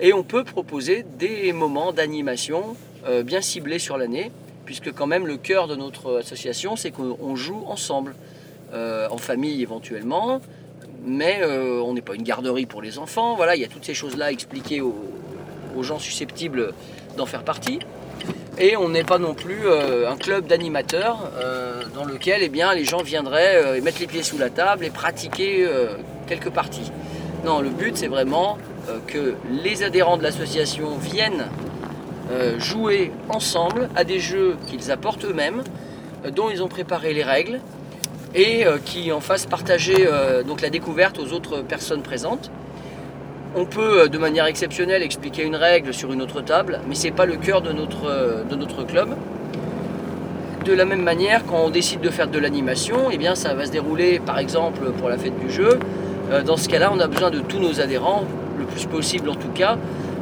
et 0.00 0.12
on 0.12 0.24
peut 0.24 0.42
proposer 0.42 1.06
des 1.20 1.52
moments 1.52 1.92
d'animation 1.92 2.74
euh, 3.06 3.22
bien 3.22 3.40
ciblés 3.40 3.78
sur 3.78 3.96
l'année 3.96 4.32
puisque 4.64 4.92
quand 4.92 5.06
même 5.06 5.28
le 5.28 5.36
cœur 5.36 5.68
de 5.68 5.76
notre 5.76 6.18
association 6.18 6.74
c'est 6.74 6.90
qu'on 6.90 7.36
joue 7.36 7.62
ensemble 7.68 8.16
en 8.74 9.18
famille 9.18 9.62
éventuellement 9.62 10.40
mais 11.04 11.40
on 11.44 11.94
n'est 11.94 12.02
pas 12.02 12.16
une 12.16 12.24
garderie 12.24 12.66
pour 12.66 12.82
les 12.82 12.98
enfants 12.98 13.36
voilà 13.36 13.54
il 13.54 13.62
y 13.62 13.64
a 13.64 13.68
toutes 13.68 13.84
ces 13.84 13.94
choses 13.94 14.16
là 14.16 14.32
expliquées 14.32 14.80
aux 14.80 15.82
gens 15.82 16.00
susceptibles 16.00 16.74
d'en 17.16 17.26
faire 17.26 17.42
partie 17.42 17.80
Et 18.58 18.76
on 18.76 18.88
n'est 18.88 19.04
pas 19.04 19.18
non 19.18 19.34
plus 19.34 19.66
euh, 19.66 20.10
un 20.10 20.16
club 20.16 20.46
d'animateurs 20.46 21.30
euh, 21.38 21.82
dans 21.94 22.04
lequel 22.04 22.42
eh 22.42 22.74
les 22.74 22.84
gens 22.84 23.02
viendraient 23.02 23.56
euh, 23.56 23.82
mettre 23.82 24.00
les 24.00 24.06
pieds 24.06 24.22
sous 24.22 24.38
la 24.38 24.50
table 24.50 24.84
et 24.84 24.90
pratiquer 24.90 25.66
quelques 26.26 26.50
parties. 26.50 26.92
Non, 27.44 27.60
le 27.60 27.70
but 27.70 27.96
c'est 27.96 28.08
vraiment 28.08 28.58
que 29.06 29.34
les 29.62 29.82
adhérents 29.82 30.16
de 30.16 30.22
l'association 30.22 30.96
viennent 30.96 31.46
jouer 32.58 33.12
ensemble 33.28 33.88
à 33.96 34.04
des 34.04 34.20
jeux 34.20 34.56
qu'ils 34.68 34.90
apportent 34.90 35.24
eux-mêmes, 35.24 35.62
dont 36.34 36.50
ils 36.50 36.62
ont 36.62 36.68
préparé 36.68 37.12
les 37.12 37.22
règles 37.22 37.60
et 38.34 38.64
qui 38.84 39.10
en 39.10 39.20
fassent 39.20 39.46
partager 39.46 40.06
la 40.62 40.70
découverte 40.70 41.18
aux 41.18 41.32
autres 41.32 41.62
personnes 41.62 42.02
présentes. 42.02 42.50
On 43.56 43.64
peut 43.64 44.02
euh, 44.02 44.08
de 44.08 44.16
manière 44.16 44.46
exceptionnelle 44.46 45.02
expliquer 45.02 45.42
une 45.42 45.56
règle 45.56 45.92
sur 45.92 46.12
une 46.12 46.22
autre 46.22 46.40
table, 46.40 46.80
mais 46.88 46.94
ce 46.94 47.04
n'est 47.04 47.10
pas 47.10 47.26
le 47.26 47.34
cœur 47.34 47.62
de 47.62 47.72
notre, 47.72 48.06
euh, 48.06 48.44
de 48.44 48.54
notre 48.54 48.84
club. 48.84 49.08
De 50.64 50.72
la 50.72 50.84
même 50.84 51.02
manière, 51.02 51.44
quand 51.44 51.64
on 51.64 51.70
décide 51.70 52.00
de 52.00 52.10
faire 52.10 52.28
de 52.28 52.38
l'animation, 52.38 53.10
eh 53.10 53.18
bien, 53.18 53.34
ça 53.34 53.54
va 53.54 53.66
se 53.66 53.72
dérouler 53.72 54.20
par 54.20 54.38
exemple 54.38 54.92
pour 54.96 55.08
la 55.08 55.18
fête 55.18 55.36
du 55.40 55.50
jeu. 55.50 55.80
Euh, 56.30 56.42
Dans 56.44 56.56
ce 56.56 56.68
cas-là, 56.68 56.92
on 56.94 57.00
a 57.00 57.08
besoin 57.08 57.30
de 57.30 57.40
tous 57.40 57.58
nos 57.58 57.80
adhérents, 57.80 58.22
le 58.56 58.66
plus 58.66 58.86
possible 58.86 59.28
en 59.28 59.34
tout 59.34 59.50
cas, 59.52 59.78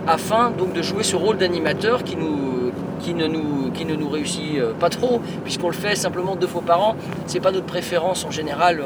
afin 0.06 0.50
donc 0.50 0.72
de 0.72 0.80
jouer 0.80 1.02
ce 1.02 1.16
rôle 1.16 1.36
d'animateur 1.36 2.04
qui, 2.04 2.16
ne 2.16 3.26
nous, 3.26 4.08
réussit 4.08 4.58
pas 4.80 4.88
trop, 4.88 5.20
puisqu'on 5.44 5.68
le 5.68 5.74
fait 5.74 5.96
simplement 5.96 6.34
deux 6.34 6.46
fois 6.46 6.62
par 6.62 6.80
an. 6.80 6.96
C'est 7.26 7.40
pas 7.40 7.50
notre 7.50 7.66
préférence 7.66 8.24
en 8.24 8.30
général. 8.30 8.82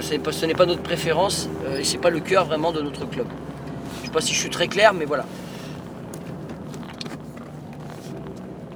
Ce 0.00 0.46
n'est 0.46 0.54
pas 0.54 0.66
notre 0.66 0.82
préférence 0.82 1.48
euh, 1.66 1.78
et 1.78 1.84
c'est 1.84 1.98
pas 1.98 2.10
le 2.10 2.20
cœur 2.20 2.44
vraiment 2.44 2.72
de 2.72 2.80
notre 2.80 3.06
club. 3.08 3.26
Je 4.00 4.06
sais 4.06 4.12
pas 4.12 4.20
si 4.20 4.34
je 4.34 4.40
suis 4.40 4.50
très 4.50 4.68
clair, 4.68 4.94
mais 4.94 5.04
voilà. 5.04 5.26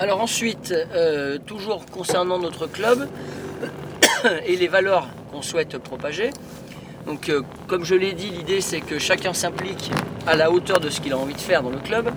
Alors 0.01 0.23
ensuite, 0.23 0.73
euh, 0.95 1.37
toujours 1.45 1.85
concernant 1.85 2.39
notre 2.39 2.67
club 2.67 3.07
et 4.47 4.57
les 4.57 4.67
valeurs 4.67 5.09
qu'on 5.31 5.43
souhaite 5.43 5.77
propager. 5.77 6.31
Donc, 7.07 7.29
euh, 7.29 7.43
comme 7.67 7.85
je 7.85 7.95
l'ai 7.95 8.13
dit, 8.13 8.31
l'idée 8.31 8.63
c'est 8.63 8.81
que 8.81 8.99
chacun 8.99 9.35
s'implique 9.35 9.91
à 10.27 10.37
la 10.37 10.51
hauteur 10.51 10.81
de 10.81 10.89
ce 10.89 11.03
qu'il 11.03 11.13
a 11.13 11.19
envie 11.19 11.35
de 11.35 11.41
faire 11.41 11.63
dans 11.63 11.71
le 11.71 11.79
club. 11.79 12.11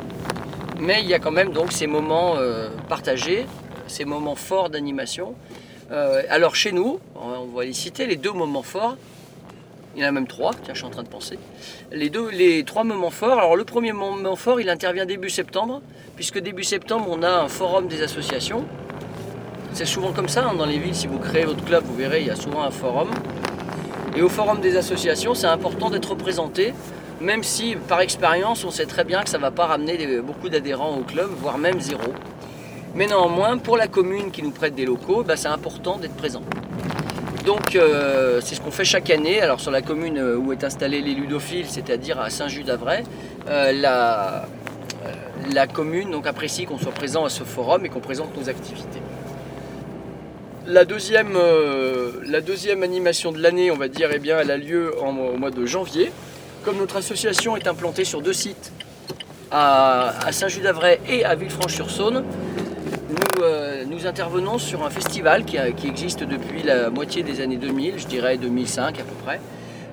Mais 0.80 1.02
il 1.02 1.08
y 1.10 1.14
a 1.14 1.20
quand 1.20 1.32
même 1.32 1.52
donc 1.52 1.72
ces 1.74 1.88
moments 1.88 2.36
euh, 2.38 2.70
partagés, 2.88 3.46
ces 3.88 4.06
moments 4.06 4.36
forts 4.36 4.70
d'animation. 4.70 5.36
Euh, 5.92 6.24
alors 6.30 6.56
chez 6.56 6.72
nous, 6.72 7.00
on 7.16 7.46
va 7.56 7.66
les 7.66 7.74
citer, 7.74 8.06
les 8.06 8.16
deux 8.16 8.32
moments 8.32 8.64
forts. 8.64 8.96
Il 9.96 10.02
y 10.02 10.06
en 10.06 10.08
a 10.08 10.12
même 10.12 10.28
trois, 10.28 10.52
tiens, 10.64 10.74
je 10.74 10.80
suis 10.80 10.88
en 10.88 10.90
train 10.90 11.04
de 11.04 11.08
penser. 11.08 11.38
Les, 11.92 12.64
trois 12.64 12.84
moments 12.84 13.12
forts. 13.12 13.38
Alors 13.38 13.56
le 13.56 13.64
premier 13.64 13.94
moment 13.94 14.36
fort, 14.36 14.60
il 14.60 14.70
intervient 14.70 15.06
début 15.06 15.30
septembre, 15.30 15.82
puisque 16.16 16.40
début 16.40 16.64
septembre, 16.64 17.06
on 17.10 17.22
a 17.22 17.30
un 17.30 17.48
forum 17.48 17.88
des 17.88 18.02
associations. 18.02 18.66
C'est 19.74 19.86
souvent 19.86 20.12
comme 20.12 20.30
ça 20.30 20.46
hein, 20.46 20.56
dans 20.56 20.66
les 20.66 20.80
villes, 20.80 20.96
si 20.96 21.08
vous 21.08 21.20
créez 21.20 21.46
votre 21.46 21.64
club, 21.64 21.84
vous 21.84 21.96
verrez, 21.96 22.22
il 22.22 22.28
y 22.28 22.32
a 22.32 22.36
souvent 22.36 22.64
un 22.64 22.72
forum. 22.72 23.10
Et 24.16 24.22
au 24.22 24.30
forum 24.30 24.62
des 24.62 24.78
associations, 24.78 25.34
c'est 25.34 25.48
important 25.48 25.90
d'être 25.90 26.12
représenté, 26.12 26.74
même 27.22 27.44
si 27.44 27.76
par 27.88 28.02
expérience, 28.02 28.64
on 28.64 28.72
sait 28.72 28.86
très 28.86 29.04
bien 29.04 29.24
que 29.24 29.30
ça 29.30 29.38
ne 29.38 29.44
va 29.44 29.52
pas 29.52 29.66
ramener 29.66 30.22
beaucoup 30.22 30.50
d'adhérents 30.50 30.96
au 30.98 31.04
club, 31.04 31.30
voire 31.40 31.58
même 31.58 31.80
zéro. 31.80 32.14
Mais 32.96 33.08
néanmoins, 33.08 33.58
pour 33.58 33.78
la 33.78 33.88
commune 33.88 34.32
qui 34.32 34.44
nous 34.44 34.52
prête 34.52 34.76
des 34.76 34.86
locaux, 34.86 35.24
bah, 35.24 35.36
c'est 35.36 35.48
important 35.48 35.98
d'être 35.98 36.16
présent. 36.16 36.44
Donc 37.46 37.76
euh, 37.76 38.40
c'est 38.42 38.56
ce 38.56 38.62
qu'on 38.62 38.72
fait 38.72 38.86
chaque 38.86 39.10
année. 39.10 39.42
Alors 39.42 39.60
sur 39.60 39.72
la 39.72 39.82
commune 39.82 40.18
euh, 40.18 40.38
où 40.38 40.54
est 40.54 40.64
installé 40.64 41.02
les 41.02 41.14
ludophiles, 41.14 41.66
c'est-à-dire 41.68 42.20
à 42.20 42.30
Saint-Just-d'Avray, 42.30 43.04
euh, 43.50 43.72
la, 45.52 45.68
commune 45.68 46.12
donc, 46.12 46.26
apprécie 46.26 46.66
qu'on 46.66 46.78
soit 46.78 46.94
présent 46.94 47.26
à 47.26 47.30
ce 47.30 47.44
forum 47.44 47.86
et 47.86 47.90
qu'on 47.90 48.00
présente 48.00 48.38
nos 48.38 48.48
activités. 48.48 49.02
La 50.66 50.86
deuxième, 50.86 51.38
la 52.26 52.40
deuxième 52.40 52.84
animation 52.84 53.34
de 53.34 53.40
l'année, 53.40 53.70
on 53.70 53.76
va 53.76 53.90
dire, 53.90 54.10
eh 54.14 54.20
bien, 54.20 54.40
elle 54.40 54.50
a 54.50 54.56
lieu 54.56 54.94
au 54.98 55.12
mois 55.12 55.52
de 55.52 55.66
janvier. 55.66 56.14
Comme 56.64 56.78
notre 56.78 56.96
association 56.96 57.58
est 57.58 57.68
implantée 57.68 58.06
sur 58.06 58.22
deux 58.22 58.32
sites, 58.32 58.72
à, 59.52 60.14
à 60.26 60.32
Saint-Just-d'Avray 60.32 61.02
et 61.10 61.26
à 61.26 61.36
Villefranche-sur-Saône, 61.36 62.24
nous, 63.38 63.44
euh, 63.44 63.84
nous 63.90 64.08
intervenons 64.08 64.58
sur 64.58 64.86
un 64.86 64.90
festival 64.90 65.46
qui, 65.46 65.58
existe 65.88 66.24
depuis 66.24 66.64
la 66.64 66.90
moitié 66.90 67.24
des 67.24 67.42
années 67.42 67.58
2000, 67.58 67.96
je 68.00 68.08
dirais 68.08 68.38
2005 68.38 69.00
à 69.00 69.04
peu 69.04 69.16
près, 69.24 69.40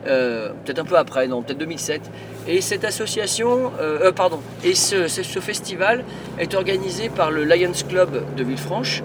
Euh, 0.07 0.49
peut-être 0.65 0.79
un 0.79 0.85
peu 0.87 0.97
après, 0.97 1.29
non, 1.29 1.43
peut-être 1.43 1.59
2007. 1.59 2.01
Et 2.49 2.63
cette 2.63 2.87
association, 2.87 3.71
euh, 3.83 4.11
pardon, 4.13 4.41
et 4.65 4.75
ce, 4.75 5.09
ce- 5.09 5.41
festival 5.41 6.05
est 6.39 6.55
organisé 6.55 7.11
par 7.11 7.31
le 7.31 7.45
Lions 7.45 7.73
Club 7.87 8.23
de 8.35 8.43
Villefranche 8.43 9.03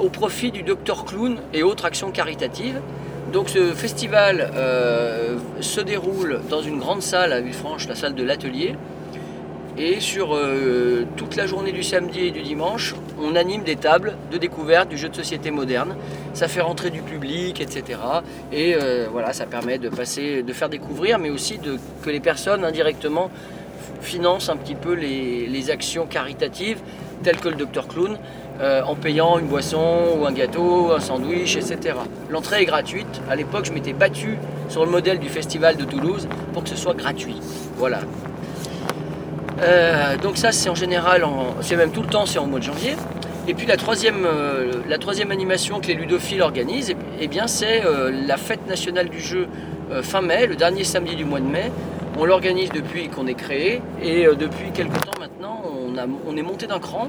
au 0.00 0.08
profit 0.08 0.50
du 0.50 0.62
Docteur 0.64 1.04
Clown 1.04 1.36
et 1.54 1.62
autres 1.62 1.84
actions 1.84 2.10
caritatives. 2.10 2.80
Donc 3.32 3.48
ce 3.48 3.72
festival 3.74 4.50
se 5.60 5.80
déroule 5.80 6.40
dans 6.50 6.62
une 6.62 6.78
grande 6.80 7.02
salle 7.02 7.32
à 7.32 7.40
Villefranche, 7.40 7.86
la 7.88 7.94
salle 7.94 8.14
de 8.16 8.24
l'atelier. 8.24 8.74
Et 9.78 10.00
sur 10.00 10.34
euh, 10.34 11.04
toute 11.16 11.36
la 11.36 11.46
journée 11.46 11.70
du 11.70 11.82
samedi 11.82 12.20
et 12.20 12.30
du 12.30 12.40
dimanche, 12.40 12.94
on 13.20 13.36
anime 13.36 13.62
des 13.62 13.76
tables 13.76 14.16
de 14.32 14.38
découverte 14.38 14.88
du 14.88 14.96
jeu 14.96 15.10
de 15.10 15.14
société 15.14 15.50
moderne. 15.50 15.96
Ça 16.32 16.48
fait 16.48 16.62
rentrer 16.62 16.88
du 16.88 17.02
public, 17.02 17.60
etc. 17.60 17.98
Et 18.52 18.74
euh, 18.74 19.06
voilà, 19.12 19.34
ça 19.34 19.44
permet 19.44 19.76
de 19.78 19.90
passer, 19.90 20.42
de 20.42 20.52
faire 20.54 20.70
découvrir, 20.70 21.18
mais 21.18 21.28
aussi 21.28 21.58
que 22.02 22.08
les 22.08 22.20
personnes 22.20 22.64
indirectement 22.64 23.30
financent 24.00 24.48
un 24.48 24.56
petit 24.56 24.74
peu 24.74 24.94
les, 24.94 25.46
les 25.46 25.70
actions 25.70 26.06
caritatives, 26.06 26.78
telles 27.22 27.38
que 27.38 27.50
le 27.50 27.56
Dr 27.56 27.86
Clown, 27.86 28.16
euh, 28.60 28.82
en 28.82 28.94
payant 28.94 29.38
une 29.38 29.46
boisson 29.46 30.16
ou 30.18 30.24
un 30.24 30.32
gâteau, 30.32 30.92
un 30.92 31.00
sandwich, 31.00 31.56
etc. 31.56 31.96
L'entrée 32.30 32.62
est 32.62 32.64
gratuite. 32.64 33.20
À 33.28 33.36
l'époque, 33.36 33.66
je 33.66 33.72
m'étais 33.72 33.92
battu 33.92 34.38
sur 34.70 34.86
le 34.86 34.90
modèle 34.90 35.18
du 35.18 35.28
festival 35.28 35.76
de 35.76 35.84
Toulouse 35.84 36.26
pour 36.54 36.62
que 36.62 36.70
ce 36.70 36.76
soit 36.76 36.94
gratuit. 36.94 37.36
Voilà, 37.76 38.00
euh, 39.60 40.16
donc 40.18 40.36
ça 40.36 40.52
c'est 40.52 40.68
en 40.68 40.74
général, 40.74 41.24
c'est 41.60 41.76
même 41.76 41.90
tout 41.90 42.02
le 42.02 42.08
temps, 42.08 42.26
c'est 42.26 42.38
en 42.38 42.46
mois 42.46 42.58
de 42.58 42.64
janvier. 42.64 42.94
Et 43.48 43.54
puis 43.54 43.66
la 43.66 43.76
troisième, 43.76 44.24
euh, 44.26 44.72
la 44.88 44.98
troisième 44.98 45.30
animation 45.30 45.80
que 45.80 45.86
les 45.86 45.94
ludophiles 45.94 46.42
organisent, 46.42 46.90
eh, 46.90 46.96
eh 47.20 47.28
bien 47.28 47.46
c'est 47.46 47.84
euh, 47.84 48.10
la 48.26 48.36
fête 48.36 48.66
nationale 48.68 49.08
du 49.08 49.20
jeu 49.20 49.48
fin 50.02 50.20
mai, 50.20 50.48
le 50.48 50.56
dernier 50.56 50.82
samedi 50.82 51.14
du 51.14 51.24
mois 51.24 51.38
de 51.38 51.46
mai. 51.46 51.70
On 52.18 52.24
l'organise 52.24 52.70
depuis 52.70 53.08
qu'on 53.08 53.28
est 53.28 53.34
créé 53.34 53.80
et 54.02 54.26
depuis 54.26 54.72
quelques 54.74 55.00
temps 55.04 55.20
maintenant, 55.20 55.62
on, 56.26 56.36
est 56.36 56.42
monté 56.42 56.66
d'un 56.66 56.80
cran. 56.80 57.08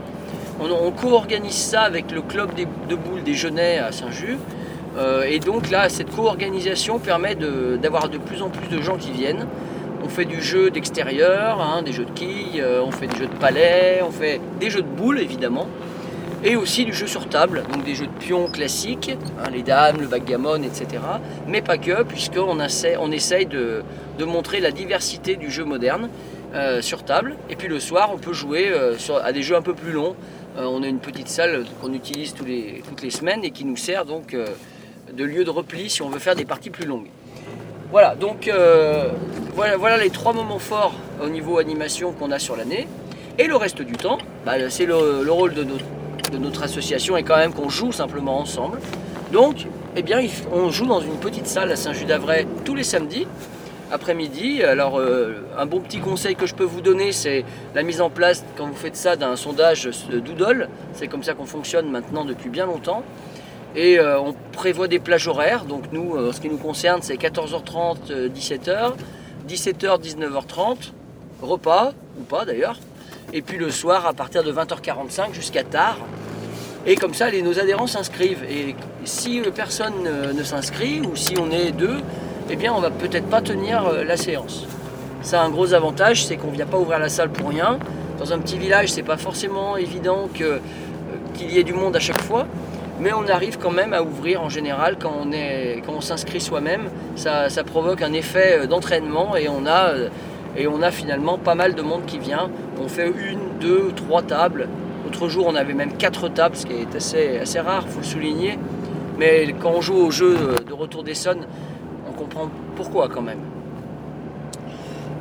On, 0.59 0.91
co-organise 0.91 1.55
ça 1.55 1.81
avec 1.81 2.11
le 2.11 2.21
club 2.21 2.51
de 2.53 2.95
boules 2.95 3.23
des 3.23 3.33
Genêts 3.33 3.79
à 3.79 3.91
Saint-Just. 3.91 4.37
Et 5.27 5.39
donc 5.39 5.71
là, 5.71 5.89
cette 5.89 6.13
co-organisation 6.15 6.99
permet 6.99 7.35
d'avoir 7.35 8.09
de 8.09 8.19
plus 8.19 8.43
en 8.43 8.49
plus 8.49 8.67
de 8.67 8.79
gens 8.79 8.97
qui 8.97 9.11
viennent. 9.11 9.47
On 10.07 10.09
fait 10.09 10.23
du 10.23 10.41
jeu 10.41 10.69
d'extérieur, 10.69 11.61
hein, 11.61 11.83
des 11.83 11.91
jeux 11.91 12.05
de 12.05 12.11
quilles, 12.11 12.61
euh, 12.61 12.81
on 12.81 12.91
fait 12.91 13.07
des 13.07 13.17
jeux 13.17 13.27
de 13.27 13.35
palais, 13.35 13.99
on 14.07 14.09
fait 14.09 14.39
des 14.57 14.69
jeux 14.69 14.81
de 14.81 14.87
boules 14.87 15.19
évidemment, 15.19 15.67
et 16.45 16.55
aussi 16.55 16.85
du 16.85 16.93
jeu 16.93 17.07
sur 17.07 17.27
table, 17.27 17.63
donc 17.73 17.83
des 17.83 17.93
jeux 17.93 18.07
de 18.07 18.17
pions 18.17 18.47
classiques, 18.47 19.11
hein, 19.37 19.49
les 19.51 19.63
dames, 19.63 19.97
le 19.99 20.07
backgammon, 20.07 20.63
etc. 20.63 21.03
Mais 21.45 21.61
pas 21.61 21.77
que, 21.77 22.03
puisqu'on 22.03 23.11
essaye 23.11 23.47
de, 23.47 23.83
montrer 24.25 24.61
la 24.61 24.71
diversité 24.71 25.35
du 25.35 25.51
jeu 25.51 25.65
moderne 25.65 26.07
euh, 26.55 26.81
sur 26.81 27.03
table. 27.03 27.35
Et 27.49 27.57
puis 27.57 27.67
le 27.67 27.81
soir, 27.81 28.09
on 28.13 28.17
peut 28.17 28.33
jouer 28.33 28.69
euh, 28.71 28.95
à 29.21 29.33
des 29.33 29.43
jeux 29.43 29.57
un 29.57 29.61
peu 29.61 29.73
plus 29.73 29.91
longs. 29.91 30.15
On 30.57 30.83
a 30.83 30.87
une 30.87 30.99
petite 30.99 31.27
salle 31.27 31.65
qu'on 31.81 31.91
utilise 31.91 32.33
toutes 32.33 33.03
les 33.03 33.11
semaines 33.11 33.43
et 33.43 33.51
qui 33.51 33.65
nous 33.65 33.75
sert 33.75 34.05
donc 34.05 34.35
de 35.13 35.23
lieu 35.23 35.43
de 35.43 35.51
repli 35.51 35.89
si 35.89 36.01
on 36.01 36.09
veut 36.09 36.17
faire 36.17 36.35
des 36.35 36.45
parties 36.45 36.71
plus 36.71 36.87
longues. 36.87 37.09
Voilà, 37.89 38.15
donc 38.15 38.49
euh, 38.49 39.09
voilà, 39.55 39.97
les 39.97 40.09
trois 40.09 40.33
moments 40.33 40.59
forts 40.59 40.93
au 41.23 41.29
niveau 41.29 41.57
animation 41.57 42.11
qu'on 42.11 42.31
a 42.31 42.39
sur 42.39 42.57
l'année. 42.57 42.87
Et 43.39 43.47
le 43.47 43.55
reste 43.55 43.81
du 43.81 43.93
temps, 43.93 44.17
bah, 44.45 44.53
c'est 44.69 44.85
le, 44.85 45.23
le 45.23 45.31
rôle 45.31 45.53
de 45.53 45.63
notre, 45.63 46.63
association 46.63 47.15
et 47.15 47.23
quand 47.23 47.37
même 47.37 47.53
qu'on 47.53 47.69
joue 47.69 47.93
simplement 47.93 48.39
ensemble. 48.39 48.79
Donc, 49.31 49.67
eh 49.95 50.01
bien, 50.01 50.19
on 50.51 50.69
joue 50.69 50.85
dans 50.85 50.99
une 50.99 51.15
petite 51.15 51.47
salle 51.47 51.71
à 51.71 51.77
Saint-Just-d'Avray 51.77 52.45
tous 52.65 52.75
les 52.75 52.83
samedis 52.83 53.25
après-midi. 53.89 54.63
Alors, 54.63 54.99
euh, 54.99 55.45
un 55.57 55.65
bon 55.65 55.79
petit 55.79 55.99
conseil 55.99 56.35
que 56.35 56.45
je 56.45 56.55
peux 56.55 56.65
vous 56.65 56.81
donner, 56.81 57.13
c'est 57.13 57.45
la 57.73 57.83
mise 57.83 58.01
en 58.01 58.09
place, 58.09 58.43
quand 58.57 58.65
vous 58.65 58.75
faites 58.75 58.97
ça, 58.97 59.15
d'un 59.15 59.37
sondage 59.37 59.89
de 60.11 60.19
Doodle. 60.19 60.67
C'est 60.93 61.07
comme 61.07 61.23
ça 61.23 61.35
qu'on 61.35 61.45
fonctionne 61.45 61.89
maintenant 61.89 62.25
depuis 62.25 62.49
bien 62.49 62.65
longtemps. 62.65 63.03
Et 63.77 63.99
euh, 63.99 64.19
on 64.19 64.33
prévoit 64.53 64.87
des 64.87 64.97
plages 64.97 65.27
horaires. 65.27 65.63
Donc 65.63 65.83
nous, 65.91 66.15
euh, 66.15 66.29
en 66.29 66.33
ce 66.33 66.41
qui 66.41 66.49
nous 66.49 66.57
concerne, 66.57 67.01
c'est 67.03 67.15
14h30, 67.15 67.97
euh, 68.09 68.27
17h, 68.27 68.93
17h, 69.47 70.01
19h30, 70.01 70.91
repas, 71.43 71.93
ou 72.19 72.23
pas 72.23 72.43
d'ailleurs. 72.43 72.79
Et 73.33 73.43
puis 73.43 73.57
le 73.57 73.69
soir, 73.69 74.07
à 74.07 74.13
partir 74.13 74.43
de 74.43 74.51
20h45 74.51 75.33
jusqu'à 75.33 75.63
tard. 75.63 75.97
Et 76.87 76.95
comme 76.95 77.13
ça, 77.13 77.29
nos 77.29 77.59
adhérents 77.59 77.85
s'inscrivent. 77.85 78.43
Et 78.49 78.75
si 79.03 79.41
euh, 79.41 79.51
personne 79.53 79.93
euh, 80.07 80.33
ne 80.33 80.41
s'inscrit, 80.41 81.01
ou 81.01 81.15
si 81.15 81.37
on 81.37 81.51
est 81.51 81.71
deux, 81.71 81.97
eh 82.49 82.55
bien 82.55 82.73
on 82.73 82.79
va 82.79 82.89
peut-être 82.89 83.27
pas 83.27 83.41
tenir 83.41 83.91
la 84.05 84.17
séance. 84.17 84.65
Ça 85.21 85.41
a 85.41 85.45
un 85.45 85.49
gros 85.49 85.73
avantage, 85.73 86.25
c'est 86.25 86.37
qu'on 86.37 86.47
ne 86.47 86.55
vient 86.55 86.65
pas 86.65 86.79
ouvrir 86.79 86.97
la 86.97 87.09
salle 87.09 87.29
pour 87.29 87.49
rien. 87.49 87.77
Dans 88.17 88.33
un 88.33 88.39
petit 88.39 88.57
village, 88.57 88.91
c'est 88.91 89.03
pas 89.03 89.17
forcément 89.17 89.75
évident 89.77 90.29
qu'il 90.33 91.51
y 91.51 91.59
ait 91.59 91.63
du 91.63 91.73
monde 91.73 91.95
à 91.95 91.99
chaque 91.99 92.21
fois, 92.21 92.47
mais 92.99 93.11
on 93.13 93.27
arrive 93.27 93.57
quand 93.59 93.71
même 93.71 93.93
à 93.93 94.01
ouvrir 94.01 94.41
en 94.41 94.49
général 94.49 94.97
quand 94.99 95.13
on, 95.23 95.31
est, 95.31 95.81
quand 95.85 95.93
on 95.93 96.01
s'inscrit 96.01 96.41
soi-même. 96.41 96.89
Ça, 97.15 97.49
ça 97.49 97.63
provoque 97.63 98.01
un 98.01 98.13
effet 98.13 98.59
euh, 98.61 98.65
d'entraînement 98.67 99.35
et 99.35 99.47
on, 99.49 99.65
a, 99.65 99.89
euh, 99.93 100.09
et 100.57 100.67
on 100.67 100.81
a 100.81 100.91
finalement 100.91 101.37
pas 101.37 101.55
mal 101.55 101.75
de 101.75 101.81
monde 101.81 102.05
qui 102.05 102.19
vient. 102.19 102.49
On 102.81 102.87
fait 102.87 103.07
une, 103.07 103.59
deux, 103.59 103.91
trois 103.95 104.21
tables. 104.21 104.67
L'autre 105.05 105.29
jour, 105.29 105.45
on 105.47 105.55
avait 105.55 105.73
même 105.73 105.93
quatre 105.93 106.27
tables, 106.29 106.55
ce 106.55 106.65
qui 106.65 106.73
est 106.73 106.95
assez, 106.95 107.37
assez 107.39 107.59
rare, 107.59 107.83
il 107.87 107.91
faut 107.91 107.99
le 107.99 108.05
souligner. 108.05 108.59
Mais 109.17 109.55
quand 109.59 109.71
on 109.71 109.81
joue 109.81 109.95
au 109.95 110.11
jeu 110.11 110.35
de 110.67 110.73
Retour 110.73 111.03
d'Essonne, 111.03 111.45
on 112.09 112.11
comprend 112.13 112.49
pourquoi 112.75 113.07
quand 113.09 113.21
même. 113.21 113.39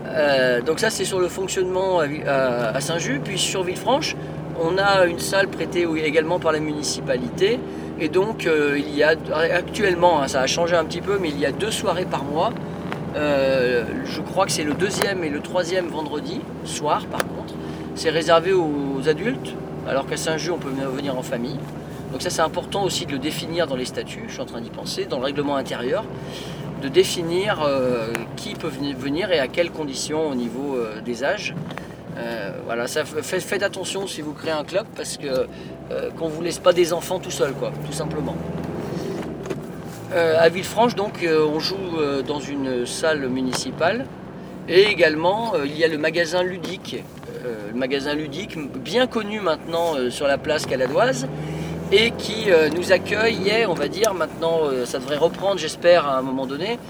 Euh, 0.08 0.60
donc 0.62 0.78
ça 0.80 0.88
c'est 0.90 1.04
sur 1.04 1.18
le 1.20 1.28
fonctionnement 1.28 2.00
à, 2.00 2.04
à- 2.26 2.76
à 2.76 2.80
Saint-Just, 2.80 3.22
puis 3.22 3.38
sur 3.38 3.62
Villefranche, 3.64 4.16
on 4.60 4.78
a 4.78 5.06
une 5.06 5.18
salle 5.18 5.48
prêtée 5.48 5.86
également 6.04 6.38
par 6.38 6.52
la 6.52 6.60
municipalité, 6.60 7.58
et 7.98 8.08
donc 8.08 8.46
euh, 8.46 8.78
il 8.78 8.94
y 8.94 9.02
a 9.02 9.14
actuellement, 9.32 10.22
hein, 10.22 10.28
ça 10.28 10.40
a 10.40 10.46
changé 10.46 10.76
un 10.76 10.84
petit 10.84 11.00
peu, 11.00 11.18
mais 11.20 11.28
il 11.28 11.38
y 11.38 11.46
a 11.46 11.52
deux 11.52 11.70
soirées 11.70 12.04
par 12.04 12.24
mois. 12.24 12.52
Euh, 13.16 13.84
je 14.04 14.20
crois 14.20 14.44
que 14.44 14.52
c'est 14.52 14.64
le 14.64 14.74
deuxième 14.74 15.24
et 15.24 15.30
le 15.30 15.40
troisième 15.40 15.86
vendredi 15.86 16.40
soir 16.64 17.06
par 17.06 17.20
contre. 17.20 17.54
C'est 17.94 18.10
réservé 18.10 18.52
aux 18.52 19.08
adultes, 19.08 19.54
alors 19.88 20.06
qu'à 20.06 20.18
Saint-Just 20.18 20.52
on 20.52 20.58
peut 20.58 20.68
venir 20.68 21.16
en 21.16 21.22
famille. 21.22 21.58
Donc 22.12 22.20
ça 22.22 22.30
c'est 22.30 22.42
important 22.42 22.84
aussi 22.84 23.06
de 23.06 23.12
le 23.12 23.18
définir 23.18 23.66
dans 23.66 23.76
les 23.76 23.86
statuts, 23.86 24.24
je 24.28 24.32
suis 24.34 24.42
en 24.42 24.46
train 24.46 24.60
d'y 24.60 24.70
penser, 24.70 25.06
dans 25.06 25.18
le 25.18 25.24
règlement 25.24 25.56
intérieur 25.56 26.04
de 26.82 26.88
définir 26.88 27.62
euh, 27.62 28.12
qui 28.36 28.54
peut 28.54 28.68
veni- 28.68 28.92
venir 28.92 29.32
et 29.32 29.38
à 29.38 29.48
quelles 29.48 29.70
conditions 29.70 30.28
au 30.28 30.34
niveau 30.34 30.76
des 31.04 31.24
âges. 31.24 31.54
Euh, 32.16 32.50
voilà, 32.64 32.86
ça 32.86 33.04
fait- 33.04 33.40
faites 33.40 33.62
attention 33.62 34.06
si 34.06 34.22
vous 34.22 34.32
créez 34.32 34.52
un 34.52 34.64
club 34.64 34.86
parce 34.96 35.16
que 35.18 35.26
euh, 35.92 36.10
qu'on 36.18 36.28
vous 36.28 36.40
laisse 36.42 36.58
pas 36.58 36.72
des 36.72 36.92
enfants 36.92 37.18
tout 37.18 37.30
seuls, 37.30 37.52
quoi, 37.52 37.72
tout 37.86 37.92
simplement. 37.92 38.34
Euh, 40.14 40.36
à 40.38 40.48
Villefranche, 40.48 40.94
donc, 40.94 41.22
euh, 41.22 41.46
on 41.46 41.58
joue 41.60 41.76
euh, 41.98 42.22
dans 42.22 42.40
une 42.40 42.86
salle 42.86 43.28
municipale 43.28 44.06
et 44.68 44.82
également 44.84 45.52
il 45.64 45.76
y 45.76 45.84
a 45.84 45.88
le 45.88 45.98
magasin 45.98 46.42
ludique, 46.42 47.04
le 47.72 47.78
magasin 47.78 48.14
ludique 48.14 48.58
bien 48.80 49.06
connu 49.06 49.40
maintenant 49.40 49.92
sur 50.10 50.26
la 50.26 50.38
place 50.38 50.66
caladoise 50.66 51.28
et 51.92 52.10
qui 52.12 52.48
nous 52.74 52.90
accueillait, 52.90 53.66
on 53.66 53.74
va 53.74 53.86
dire, 53.86 54.12
maintenant 54.12 54.62
ça 54.84 54.98
devrait 54.98 55.18
reprendre 55.18 55.58
j'espère 55.58 56.04
à 56.08 56.18
un 56.18 56.22
moment 56.22 56.46
donné. 56.46 56.80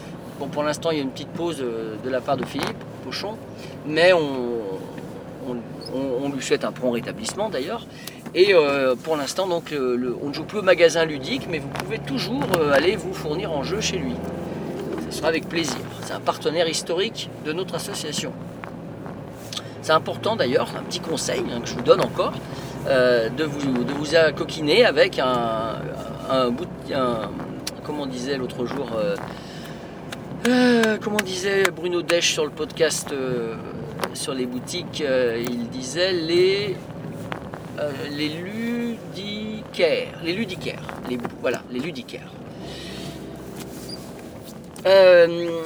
Bon 0.41 0.47
pour 0.47 0.63
l'instant 0.63 0.91
il 0.91 0.97
y 0.97 1.01
a 1.01 1.03
une 1.03 1.11
petite 1.11 1.29
pause 1.33 1.59
de 1.59 2.09
la 2.09 2.23
part 2.23 2.39
de 2.39 2.47
Philippe 2.47 2.83
Pochon, 3.05 3.37
mais 3.87 4.15
on, 4.15 4.21
on- 6.25 6.29
lui 6.31 6.43
souhaite 6.43 6.65
un 6.65 6.73
prompt 6.73 6.91
rétablissement 6.93 7.49
d'ailleurs. 7.51 7.87
Et 8.35 8.53
euh, 8.55 8.95
pour 8.97 9.17
l'instant 9.17 9.47
donc 9.47 9.71
le- 9.71 10.17
on 10.23 10.29
ne 10.29 10.35
joue 10.35 10.45
plus 10.45 10.59
au 10.59 10.63
magasin 10.63 11.05
ludique, 11.05 11.47
mais 11.51 11.59
vous 11.59 11.69
pouvez 11.69 11.99
toujours 11.99 12.43
euh, 12.59 12.73
aller 12.73 12.97
vous 12.97 13.15
fournir 13.15 13.53
en 13.53 13.63
jeu 13.63 13.81
chez 13.81 13.97
lui. 13.99 14.13
Ce 15.11 15.19
sera 15.19 15.29
avec 15.29 15.49
plaisir. 15.49 15.79
C'est 16.03 16.13
un 16.13 16.21
partenaire 16.21 16.69
historique 16.69 17.31
de 17.45 17.53
notre 17.53 17.75
association. 17.77 18.33
C'est 19.83 19.93
important 19.93 20.35
d'ailleurs, 20.37 20.69
un 20.79 20.83
petit 20.83 21.01
conseil 21.01 21.43
hein, 21.53 21.61
que 21.63 21.69
je 21.69 21.75
vous 21.75 21.83
donne 21.83 22.01
encore, 22.01 22.33
euh, 22.89 23.29
de, 23.31 23.45
vous, 23.45 23.61
coquiner 24.37 24.85
avec 24.85 25.19
un, 25.19 25.77
bout 26.51 26.65
de- 26.65 26.95
comment 27.85 28.07
disait 28.07 28.37
l'autre 28.37 28.67
jour, 28.67 28.89
euh, 28.99 29.15
euh, 30.49 30.99
comment 31.01 31.19
disait 31.25 31.65
Bruno 31.75 32.03
Desch 32.03 32.33
sur 32.33 32.45
le 32.45 32.51
podcast 32.51 33.11
euh, 33.13 33.55
sur 34.15 34.35
les 34.35 34.47
boutiques, 34.47 35.03
euh, 35.07 35.43
il 35.47 35.69
disait 35.69 36.13
les, 36.13 36.77
euh, 37.79 37.93
les 38.11 38.29
ludicaires, 38.29 40.19
les 40.25 40.33
ludicaires, 40.33 40.83
voilà, 41.41 41.63
les 41.71 41.81
ludicaires. 41.81 42.31
Euh, 44.87 45.61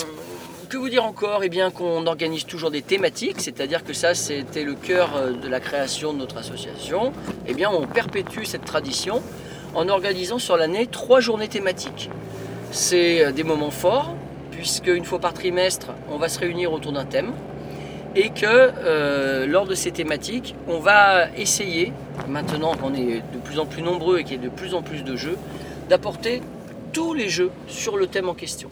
que 0.68 0.76
vous 0.76 0.88
dire 0.88 1.04
encore? 1.04 1.42
Eh 1.42 1.48
bien 1.48 1.70
qu'on 1.70 2.06
organise 2.06 2.46
toujours 2.46 2.70
des 2.70 2.82
thématiques, 2.82 3.40
c'est-à-dire 3.40 3.84
que 3.84 3.92
ça 3.92 4.14
c'était 4.14 4.64
le 4.64 4.74
cœur 4.74 5.10
de 5.42 5.48
la 5.48 5.60
création 5.60 6.12
de 6.12 6.18
notre 6.18 6.36
association. 6.36 7.12
Eh 7.46 7.54
bien 7.54 7.70
on 7.70 7.86
perpétue 7.86 8.44
cette 8.44 8.64
tradition 8.64 9.20
en 9.74 9.88
organisant 9.88 10.38
sur 10.38 10.56
l'année 10.56 10.86
trois 10.86 11.20
journées 11.20 11.48
thématiques. 11.48 12.08
C'est 12.70 13.32
des 13.32 13.42
moments 13.42 13.72
forts, 13.72 14.14
puisque 14.52 14.86
une 14.86 15.04
fois 15.04 15.18
par 15.18 15.34
trimestre 15.34 15.88
on 16.08 16.18
va 16.18 16.28
se 16.28 16.38
réunir 16.38 16.72
autour 16.72 16.92
d'un 16.92 17.04
thème 17.04 17.32
et 18.16 18.30
que 18.30 18.44
euh, 18.46 19.46
lors 19.46 19.66
de 19.66 19.74
ces 19.74 19.92
thématiques 19.92 20.54
on 20.68 20.78
va 20.78 21.28
essayer, 21.36 21.92
maintenant 22.28 22.74
qu'on 22.74 22.94
est 22.94 23.22
de 23.32 23.38
plus 23.44 23.58
en 23.58 23.66
plus 23.66 23.82
nombreux 23.82 24.18
et 24.18 24.24
qu'il 24.24 24.36
y 24.36 24.38
a 24.38 24.42
de 24.42 24.48
plus 24.48 24.74
en 24.74 24.82
plus 24.82 25.02
de 25.02 25.16
jeux, 25.16 25.36
d'apporter 25.88 26.42
tous 26.92 27.14
les 27.14 27.28
jeux 27.28 27.50
sur 27.68 27.96
le 27.96 28.06
thème 28.06 28.28
en 28.28 28.34
question. 28.34 28.68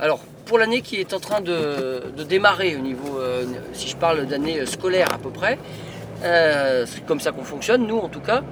Alors, 0.00 0.18
pour 0.46 0.58
l'année 0.58 0.80
qui 0.80 0.96
est 0.96 1.14
en 1.14 1.20
train 1.20 1.40
de, 1.40 2.02
démarrer 2.28 2.74
au 2.74 2.80
niveau, 2.80 3.18
euh, 3.18 3.44
si 3.72 3.88
je 3.88 3.96
parle 3.96 4.26
d'année 4.26 4.66
scolaire 4.66 5.06
à 5.14 5.18
peu 5.18 5.30
près, 5.30 5.56
euh, 6.24 6.84
c'est 6.86 7.06
comme 7.06 7.20
ça 7.20 7.30
qu'on 7.30 7.44
fonctionne, 7.44 7.86
nous 7.86 7.98
en 7.98 8.08
tout 8.08 8.20
cas, 8.20 8.42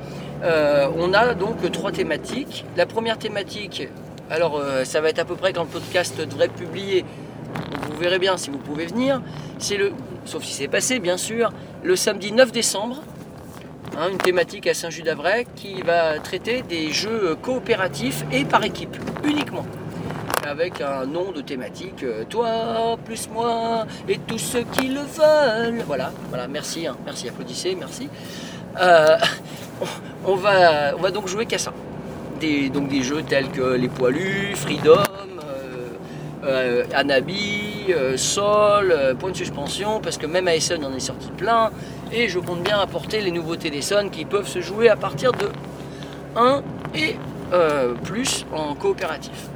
on 0.43 1.13
a 1.13 1.35
donc 1.35 1.71
trois 1.73 1.93
thématiques. 1.93 2.65
La 2.77 2.87
première 2.87 3.19
thématique, 3.19 3.89
alors 4.31 4.63
ça 4.85 5.01
va 5.01 5.11
être 5.11 5.19
à 5.19 5.25
peu 5.25 5.35
près 5.35 5.53
quand 5.53 5.65
le 5.65 5.69
podcast 5.69 6.17
devrait 6.19 6.49
vous 6.57 7.05
verrez 8.01 8.19
bien 8.19 8.37
si 8.37 8.51
vous 8.51 8.59
pouvez 8.59 8.87
venir, 8.87 9.23
c'est 9.59 9.77
le, 9.77 9.93
sauf 10.25 10.43
si 10.43 10.53
c'est 10.53 10.69
passé 10.69 10.99
bien 10.99 11.17
sûr, 11.17 11.53
le 11.83 11.97
samedi 11.97 12.33
9 12.33 12.51
décembre, 12.51 13.03
hein, 13.97 14.09
une 14.11 14.19
thématique 14.19 14.67
à 14.67 14.75
Saint-Just-d'Avray 14.75 15.47
qui 15.55 15.83
va 15.83 16.19
traiter 16.19 16.63
des 16.63 16.91
jeux 16.91 17.37
coopératifs 17.41 18.25
et 18.33 18.45
par 18.45 18.65
équipe, 18.65 18.97
uniquement 19.25 19.65
avec 20.51 20.81
un 20.81 21.07
nom 21.07 21.31
de 21.31 21.43
thématique, 21.43 22.03
euh, 22.03 22.25
toi 22.29 22.99
plus 23.05 23.29
moi 23.29 23.87
et 24.09 24.19
tous 24.19 24.39
ceux 24.39 24.65
qui 24.73 24.89
le 24.89 25.01
veulent. 25.01 25.85
Voilà, 25.87 26.11
voilà, 26.29 26.49
merci, 26.49 26.87
hein, 26.87 26.97
merci, 27.05 27.29
applaudissez, 27.29 27.77
merci. 27.77 28.09
Euh, 28.81 29.17
on, 30.27 30.35
va, 30.35 30.97
on 30.97 31.01
va 31.01 31.11
donc 31.11 31.29
jouer 31.29 31.47
qu'à 31.47 31.59
ça. 31.59 31.73
Des, 32.41 32.71
donc 32.71 32.89
des 32.89 33.03
jeux 33.03 33.23
tels 33.23 33.51
que 33.51 33.75
les 33.75 33.89
poilus, 33.89 34.57
Freedom, 34.57 35.03
euh, 36.45 36.85
Anabi, 36.95 37.87
euh, 37.91 38.17
Sol, 38.17 38.93
euh, 38.93 39.15
Point 39.15 39.31
de 39.31 39.37
suspension, 39.37 40.01
parce 40.01 40.17
que 40.17 40.27
même 40.27 40.49
à 40.49 40.55
Essen 40.55 40.83
on 40.85 40.89
en 40.89 40.95
est 40.95 41.01
sorti 41.01 41.29
plein. 41.37 41.71
Et 42.13 42.29
je 42.29 42.39
compte 42.39 42.63
bien 42.63 42.79
apporter 42.79 43.21
les 43.21 43.31
nouveautés 43.31 43.71
d'Essen 43.71 44.11
qui 44.11 44.25
peuvent 44.25 44.49
se 44.49 44.61
jouer 44.61 44.89
à 44.89 44.97
partir 44.97 45.33
de 45.33 45.49
1 46.37 46.63
et 46.95 47.17
euh, 47.53 47.95
plus 47.95 48.47
en 48.53 48.75
coopératif. 48.75 49.49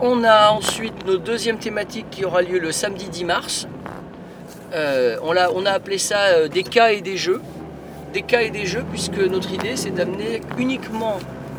On 0.00 0.22
a 0.22 0.50
ensuite 0.50 1.06
notre 1.06 1.24
deuxième 1.24 1.58
thématique 1.58 2.06
qui 2.10 2.24
aura 2.24 2.42
lieu 2.42 2.58
le 2.58 2.70
samedi 2.70 3.08
10 3.08 3.24
mars. 3.24 3.68
On, 4.72 5.34
a 5.34 5.70
appelé 5.70 5.98
ça 5.98 6.46
des 6.46 6.62
cas 6.62 6.92
et 6.92 7.00
des 7.00 7.16
jeux. 7.16 7.40
Des 8.12 8.22
cas 8.22 8.42
et 8.42 8.50
des 8.50 8.64
jeux, 8.64 8.84
puisque 8.90 9.18
notre 9.18 9.52
idée 9.52 9.74
c'est 9.74 9.90
d'amener 9.90 10.40
uniquement 10.56 11.18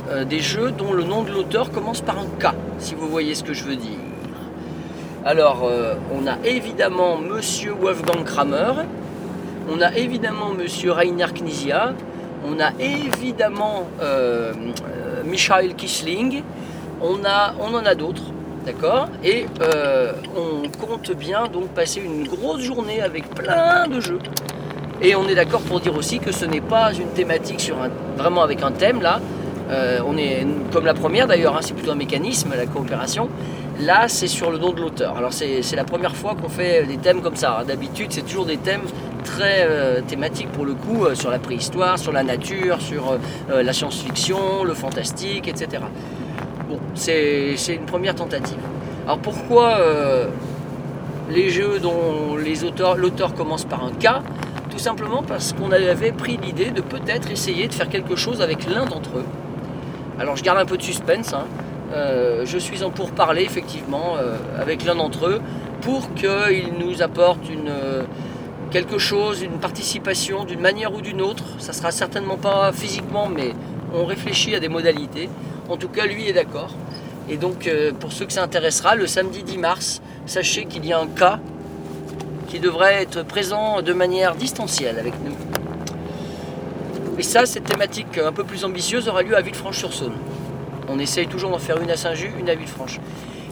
euh, 0.10 0.26
des 0.26 0.40
jeux 0.40 0.72
dont 0.72 0.94
le 0.94 1.04
nom 1.04 1.24
de 1.24 1.32
l'auteur 1.32 1.72
commence 1.72 2.02
par 2.02 2.18
un 2.18 2.26
K, 2.40 2.54
si 2.80 2.96
vous 2.96 3.08
voyez 3.08 3.36
ce 3.36 3.44
que 3.44 3.54
je 3.54 3.64
veux 3.64 3.76
dire. 3.76 4.00
Alors, 5.24 5.64
euh, 5.64 5.96
on 6.12 6.26
a 6.28 6.38
évidemment 6.46 7.18
Monsieur 7.18 7.74
Wolfgang 7.74 8.24
Kramer, 8.24 8.74
on 9.72 9.82
a 9.82 9.96
évidemment 9.96 10.50
Monsieur 10.50 10.94
Rainer 10.94 11.28
Knizia, 11.34 11.94
on 12.48 12.60
a 12.60 12.72
évidemment 12.80 13.88
euh, 14.02 14.54
Michael 15.26 15.76
Kisling, 15.76 16.42
on, 17.02 17.20
on 17.60 17.74
en 17.76 17.86
a 17.86 17.96
d'autres, 17.96 18.24
d'accord? 18.66 19.08
Et 19.24 19.46
on 20.36 20.68
compte 20.86 21.12
bien 21.12 21.48
donc 21.48 21.68
passer 21.70 22.02
une 22.02 22.28
grosse 22.28 22.62
journée 22.62 23.02
avec 23.02 23.30
plein 23.36 23.88
de 23.88 24.00
jeux. 24.00 24.20
Et 25.02 25.16
on 25.16 25.28
est 25.30 25.36
d'accord 25.36 25.62
pour 25.62 25.80
dire 25.80 25.96
aussi 25.96 26.20
que 26.20 26.32
ce 26.32 26.46
n'est 26.46 26.60
pas 26.62 26.94
une 26.94 27.08
thématique 27.10 27.62
sur 27.62 27.82
un, 27.82 27.90
vraiment 28.18 28.42
avec 28.42 28.64
un 28.64 28.72
thème 28.72 29.02
là. 29.02 29.22
Euh, 29.70 30.00
on 30.06 30.18
est 30.18 30.48
comme 30.72 30.86
la 30.86 30.94
première 30.94 31.28
d'ailleurs, 31.28 31.56
hein, 31.56 31.62
c'est 31.62 31.74
plutôt 31.74 31.92
un 31.92 31.96
mécanisme, 31.96 32.54
la 32.56 32.66
coopération. 32.66 33.30
Là, 33.80 34.08
c'est 34.08 34.28
sur 34.28 34.52
le 34.52 34.58
nom 34.58 34.74
de 34.74 34.82
l'auteur. 34.82 35.16
Alors 35.18 35.32
c'est 35.32 35.76
la 35.76 35.84
première 35.84 36.16
fois 36.16 36.36
qu'on 36.36 36.50
fait 36.50 36.86
des 36.86 36.98
thèmes 36.98 37.22
comme 37.22 37.36
ça. 37.36 37.64
D'habitude, 37.66 38.08
c'est 38.10 38.24
toujours 38.24 38.46
des 38.46 38.58
thèmes 38.58 38.82
très 39.24 39.60
euh, 39.62 40.02
thématiques 40.02 40.52
pour 40.52 40.66
le 40.66 40.74
coup, 40.74 41.06
euh, 41.06 41.16
sur 41.16 41.30
la 41.30 41.40
préhistoire, 41.40 42.00
sur 42.00 42.12
la 42.12 42.24
nature, 42.24 42.82
sur 42.82 43.18
la 43.50 43.74
science-fiction, 43.74 44.64
le 44.64 44.74
fantastique, 44.74 45.48
etc. 45.48 45.84
Bon, 46.68 46.80
c'est 46.96 47.56
une 47.70 47.86
première 47.86 48.16
tentative. 48.16 48.60
Alors 49.06 49.20
pourquoi 49.20 49.80
les 51.30 51.50
jeux 51.50 51.80
dont 51.80 52.36
l'auteur 52.96 53.34
commence 53.34 53.66
par 53.66 53.84
un 53.84 53.92
K? 53.92 54.22
Tout 54.70 54.78
simplement 54.78 55.24
parce 55.24 55.54
qu'on 55.54 55.72
avait 55.72 56.12
pris 56.12 56.38
l'idée 56.38 56.72
de 56.72 56.82
peut-être 56.82 57.32
essayer 57.32 57.68
de 57.68 57.74
faire 57.74 57.90
quelque 57.90 58.16
chose 58.16 58.42
avec 58.42 58.70
l'un 58.70 58.86
d'entre 58.86 59.18
eux. 59.18 59.26
Alors 60.20 60.36
je 60.36 60.44
garde 60.44 60.60
un 60.60 60.66
peu 60.66 60.78
de 60.78 60.84
suspense, 60.84 61.34
hein, 61.34 61.46
Euh, 61.92 62.46
je 62.46 62.58
suis 62.58 62.84
en 62.84 62.92
pourparlers 62.92 63.44
effectivement 63.44 64.16
euh, 64.18 64.38
avec 64.60 64.86
l'un 64.86 64.96
d'entre 64.96 65.26
eux 65.26 65.42
pour 65.82 66.14
qu'il 66.14 66.74
nous 66.80 67.02
apporte 67.02 67.40
euh, 67.50 68.04
quelque 68.70 69.00
chose, 69.00 69.42
une 69.42 69.60
participation 69.60 70.44
d'une 70.44 70.60
manière 70.60 70.94
ou 70.94 71.02
d'une 71.02 71.22
autre. 71.22 71.44
Ça 71.58 71.74
sera 71.74 71.92
certainement 71.92 72.38
pas 72.38 72.72
physiquement, 72.72 73.28
mais 73.28 73.54
on 73.94 74.06
réfléchit 74.06 74.54
à 74.56 74.60
des 74.60 74.70
modalités. 74.70 75.30
En 75.68 75.78
tout 75.78 75.90
cas, 75.90 76.06
lui 76.06 76.28
est 76.28 76.34
d'accord. 76.34 76.76
Et 77.28 77.38
donc, 77.38 77.70
pour 78.00 78.12
ceux 78.12 78.26
que 78.26 78.34
ça 78.34 78.44
intéressera, 78.44 78.96
le 78.96 79.06
samedi 79.06 79.44
10 79.44 79.58
mars, 79.60 80.02
sachez 80.26 80.66
qu'il 80.66 80.84
y 80.86 80.94
a 80.94 81.00
un 81.00 81.08
cas 81.08 81.40
qui 82.48 82.60
devrait 82.60 83.04
être 83.04 83.24
présent 83.24 83.84
de 83.84 83.94
manière 83.94 84.36
distancielle 84.36 84.98
avec 84.98 85.14
nous. 85.24 85.49
Et 87.20 87.24
ça, 87.24 87.46
cette 87.46 87.66
thématique 87.66 88.18
un 88.18 88.32
peu 88.32 88.46
plus 88.46 88.64
ambitieuse 88.64 89.10
aura 89.10 89.24
lieu 89.24 89.36
à 89.36 89.42
Villefranche-sur-Saône. 89.42 90.16
On 90.88 91.00
essaye 91.00 91.28
toujours 91.28 91.50
d'en 91.50 91.60
faire 91.60 91.82
une 91.82 91.92
à 91.92 91.98
Saint-Just, 91.98 92.32
une 92.40 92.50
à 92.50 92.56
Villefranche. 92.56 93.02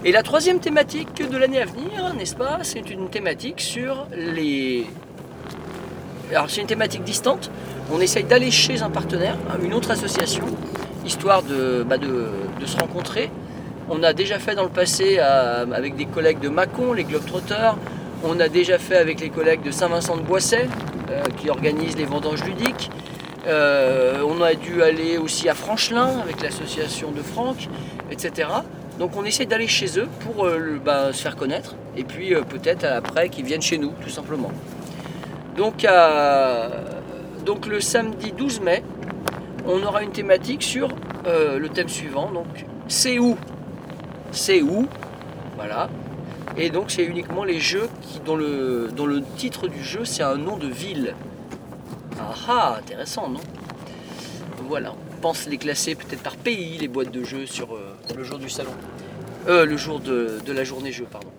Et 0.06 0.13
la 0.13 0.23
troisième 0.23 0.60
thématique 0.60 1.30
de 1.30 1.38
l'année 1.38 1.62
à 1.62 1.65
venir, 1.65 2.13
n'est-ce 2.17 2.36
pas 2.36 2.60
C'est 2.62 2.89
une 2.89 3.10
thématique 3.10 3.60
sur 3.60 4.08
les. 4.15 4.86
Alors, 6.32 6.49
c'est 6.49 6.62
une 6.62 6.67
thématique 6.67 7.03
distante. 7.03 7.51
On 7.91 7.99
essaye 7.99 8.23
d'aller 8.23 8.51
chez 8.51 8.84
un 8.84 8.89
partenaire, 8.89 9.36
hein, 9.49 9.58
une 9.62 9.73
autre 9.73 9.91
association, 9.91 10.45
histoire 11.06 11.43
de, 11.43 11.84
bah, 11.84 11.97
de, 11.97 12.65
se 12.65 12.77
rencontrer. 12.77 13.30
On 13.89 14.01
a 14.01 14.13
déjà 14.13 14.39
fait 14.39 14.56
dans 14.56 14.63
le 14.63 14.69
passé 14.69 15.19
avec 15.19 15.97
des 15.97 16.06
collègues 16.06 16.39
de 16.39 16.47
Mâcon, 16.47 16.93
les 16.93 17.03
Globetrotters. 17.03 17.75
On 18.23 18.39
a 18.39 18.47
déjà 18.47 18.77
fait 18.77 18.95
avec 18.95 19.19
les 19.19 19.30
collègues 19.30 19.62
de 19.62 19.71
Saint-Vincent-de-Boisset, 19.71 20.69
euh, 21.12 21.23
qui 21.36 21.49
organisent 21.49 21.97
les 21.97 22.06
vendanges 22.06 22.45
ludiques. 22.45 22.89
Euh, 23.47 24.21
on 24.27 24.41
a 24.41 24.55
dû 24.55 24.83
aller 24.83 25.17
aussi 25.17 25.47
à 25.47 25.53
Franchelin 25.53 26.19
avec 26.19 26.41
l'association 26.41 27.12
de 27.12 27.21
Franck, 27.21 27.69
etc. 28.12 28.49
Donc 28.99 29.15
on 29.15 29.23
essaie 29.23 29.45
d'aller 29.45 29.67
chez 29.67 29.97
eux 29.99 30.10
pour 30.19 30.45
euh, 30.45 30.79
bah, 30.83 31.13
se 31.13 31.21
faire 31.21 31.38
connaître 31.38 31.75
et 31.95 32.03
puis 32.03 32.33
euh, 32.33 32.41
peut-être 32.41 32.83
après 32.83 33.29
qu'ils 33.29 33.45
viennent 33.45 33.62
chez 33.62 33.77
nous 33.77 33.93
tout 34.01 34.10
simplement. 34.10 34.51
Donc, 35.55 35.86
le 37.65 37.79
samedi 37.79 38.31
12 38.31 38.60
mai, 38.62 38.83
on 39.65 39.81
aura 39.81 40.03
une 40.03 40.12
thématique 40.12 40.62
sur 40.62 40.89
le 41.25 41.67
thème 41.67 41.89
suivant. 41.89 42.29
Donc 42.31 42.45
c'est 42.88 43.17
où? 43.17 43.38
C'est 44.31 44.62
où? 44.62 44.88
Voilà. 45.55 45.89
Et 46.57 46.69
donc 46.69 46.91
c'est 46.91 47.03
uniquement 47.03 47.43
les 47.43 47.60
jeux 47.60 47.89
qui, 48.01 48.19
dont, 48.19 48.36
le, 48.36 48.89
dont 48.95 49.07
le 49.07 49.23
titre 49.38 49.67
du 49.67 49.83
jeu 49.83 50.05
c'est 50.05 50.23
un 50.23 50.36
nom 50.36 50.57
de 50.57 50.67
ville. 50.67 51.15
Ah 52.19 52.34
ah, 52.47 52.75
intéressant, 52.80 53.30
non? 53.30 53.39
Voilà, 54.67 54.93
on 54.93 55.21
pense 55.21 55.47
les 55.47 55.58
classer 55.58 55.95
peut-être 55.95 56.23
par 56.23 56.36
pays, 56.36 56.77
les 56.77 56.88
boîtes 56.88 57.12
de 57.12 57.23
jeux 57.23 57.45
sur 57.45 57.75
euh, 57.75 57.95
le 58.15 58.23
jour 58.23 58.38
du 58.38 58.49
salon. 58.49 58.73
Euh, 59.47 59.65
le 59.65 59.77
jour 59.77 59.99
de, 59.99 60.39
la 60.47 60.63
journée 60.63 60.91
jeu, 60.91 61.06
pardon. 61.10 61.30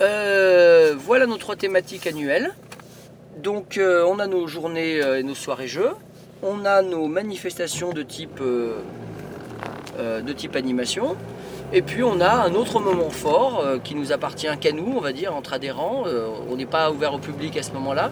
Euh, 0.00 0.94
voilà 0.98 1.26
nos 1.26 1.36
trois 1.36 1.56
thématiques 1.56 2.06
annuelles. 2.06 2.54
Donc 3.42 3.76
euh, 3.76 4.04
on 4.06 4.18
a 4.18 4.26
nos 4.26 4.46
journées 4.46 5.02
euh, 5.02 5.18
et 5.18 5.22
nos 5.22 5.34
soirées 5.34 5.68
jeux. 5.68 5.90
On 6.42 6.64
a 6.64 6.82
nos 6.82 7.06
manifestations 7.06 7.92
de 7.92 8.02
type, 8.02 8.40
de 8.40 10.32
type 10.32 10.54
animation. 10.54 11.16
Et 11.76 11.82
puis 11.82 12.02
on 12.02 12.22
a 12.22 12.30
un 12.30 12.54
autre 12.54 12.80
moment 12.80 13.10
fort 13.10 13.60
euh, 13.62 13.76
qui 13.78 13.94
nous 13.94 14.10
appartient 14.10 14.48
qu'à 14.58 14.72
nous, 14.72 14.94
on 14.96 15.00
va 15.02 15.12
dire, 15.12 15.36
entre 15.36 15.52
adhérents. 15.52 16.04
Euh, 16.06 16.26
on 16.50 16.56
n'est 16.56 16.64
pas 16.64 16.90
ouvert 16.90 17.12
au 17.12 17.18
public 17.18 17.54
à 17.58 17.62
ce 17.62 17.70
moment-là. 17.72 18.10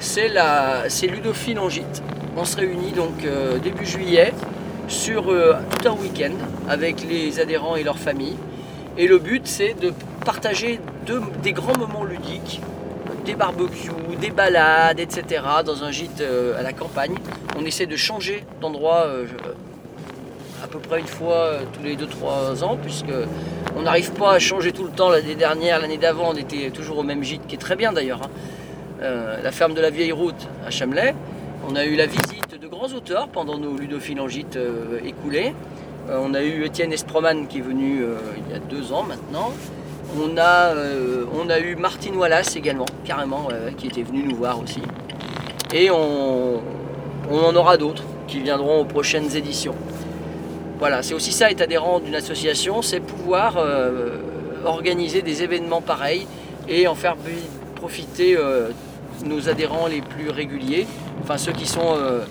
C'est 0.00 0.26
la, 0.26 0.88
c'est 0.88 1.06
Ludophile 1.06 1.60
en 1.60 1.68
gîte. 1.68 2.02
On 2.36 2.44
se 2.44 2.56
réunit 2.56 2.90
donc 2.90 3.24
euh, 3.24 3.58
début 3.58 3.86
juillet 3.86 4.32
sur 4.88 5.26
tout 5.26 5.88
un 5.88 5.92
week-end 5.92 6.32
avec 6.68 7.06
les 7.08 7.38
adhérents 7.38 7.76
et 7.76 7.84
leurs 7.84 7.98
familles. 8.00 8.36
Et 8.98 9.06
le 9.06 9.18
but 9.18 9.46
c'est 9.46 9.74
de 9.74 9.92
partager 10.24 10.80
de- 11.06 11.22
des 11.44 11.52
grands 11.52 11.78
moments 11.78 12.02
ludiques, 12.02 12.60
des 13.24 13.36
barbecues, 13.36 13.90
des 14.20 14.30
balades, 14.30 14.98
etc. 14.98 15.42
dans 15.64 15.84
un 15.84 15.92
gîte 15.92 16.24
à 16.58 16.62
la 16.62 16.72
campagne. 16.72 17.14
On 17.56 17.64
essaie 17.64 17.86
de 17.86 17.94
changer 17.96 18.44
d'endroit 18.60 19.06
à 20.62 20.66
peu 20.66 20.78
près 20.78 21.00
une 21.00 21.06
fois 21.06 21.34
euh, 21.36 21.60
tous 21.72 21.82
les 21.82 21.96
2-3 21.96 22.64
ans, 22.64 22.76
puisque 22.80 23.12
on 23.76 23.82
n'arrive 23.82 24.12
pas 24.12 24.32
à 24.32 24.38
changer 24.38 24.72
tout 24.72 24.84
le 24.84 24.90
temps. 24.90 25.10
L'année 25.10 25.34
dernière, 25.34 25.80
l'année 25.80 25.98
d'avant, 25.98 26.30
on 26.32 26.36
était 26.36 26.70
toujours 26.70 26.98
au 26.98 27.02
même 27.02 27.22
gîte, 27.22 27.46
qui 27.46 27.54
est 27.54 27.58
très 27.58 27.76
bien 27.76 27.92
d'ailleurs. 27.92 28.20
hein. 28.22 28.30
Euh, 29.02 29.42
la 29.42 29.52
ferme 29.52 29.74
de 29.74 29.80
la 29.80 29.90
vieille 29.90 30.12
route 30.12 30.48
à 30.66 30.70
Chamelais. 30.70 31.14
On 31.68 31.76
a 31.76 31.84
eu 31.84 31.96
la 31.96 32.06
visite 32.06 32.58
de 32.60 32.66
grands 32.66 32.86
auteurs 32.96 33.28
pendant 33.28 33.58
nos 33.58 33.76
ludophiles 33.76 34.20
en 34.20 34.28
gîte 34.28 34.56
euh, 34.56 34.98
écoulés. 35.04 35.52
On 36.08 36.34
a 36.34 36.42
eu 36.42 36.64
Étienne 36.64 36.92
Esproman 36.92 37.48
qui 37.48 37.58
est 37.58 37.62
venu 37.62 38.04
il 38.36 38.52
y 38.52 38.56
a 38.56 38.60
deux 38.60 38.92
ans 38.92 39.02
maintenant. 39.02 39.52
On 40.16 40.38
a, 40.38 40.72
on 41.34 41.50
a 41.50 41.58
eu 41.58 41.74
Martine 41.74 42.14
Wallace 42.14 42.54
également, 42.54 42.86
carrément, 43.04 43.48
qui 43.76 43.88
était 43.88 44.04
venu 44.04 44.22
nous 44.22 44.36
voir 44.36 44.62
aussi. 44.62 44.80
Et 45.74 45.90
on, 45.90 46.60
on 47.28 47.38
en 47.44 47.56
aura 47.56 47.76
d'autres 47.76 48.04
qui 48.28 48.38
viendront 48.38 48.82
aux 48.82 48.84
prochaines 48.84 49.34
éditions. 49.34 49.74
Voilà, 50.78 51.02
c'est 51.02 51.14
aussi 51.14 51.32
ça 51.32 51.50
être 51.50 51.62
adhérent 51.62 52.00
d'une 52.00 52.14
association, 52.14 52.82
c'est 52.82 53.00
pouvoir 53.00 53.56
euh, 53.56 54.18
organiser 54.64 55.22
des 55.22 55.42
événements 55.42 55.80
pareils 55.80 56.26
et 56.68 56.86
en 56.86 56.94
faire 56.94 57.16
profiter 57.76 58.36
euh, 58.36 58.68
nos 59.24 59.48
adhérents 59.48 59.86
les 59.86 60.02
plus 60.02 60.28
réguliers, 60.28 60.86
enfin 61.22 61.38
ceux 61.38 61.52
qui 61.52 61.66
euh, 61.78 62.24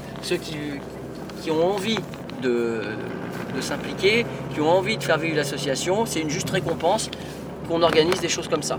ont 1.50 1.74
envie 1.74 1.98
de, 2.44 2.82
s'impliquer, 3.62 4.28
qui 4.54 4.62
ont 4.62 4.70
envie 4.70 4.98
de 4.98 5.04
faire 5.04 5.18
vivre 5.18 5.38
l'association. 5.38 6.06
C'est 6.06 6.20
une 6.20 6.30
juste 6.30 6.52
récompense 6.52 7.10
qu'on 7.68 7.82
organise 7.82 8.20
des 8.22 8.30
choses 8.30 8.48
comme 8.48 8.62
ça. 8.62 8.78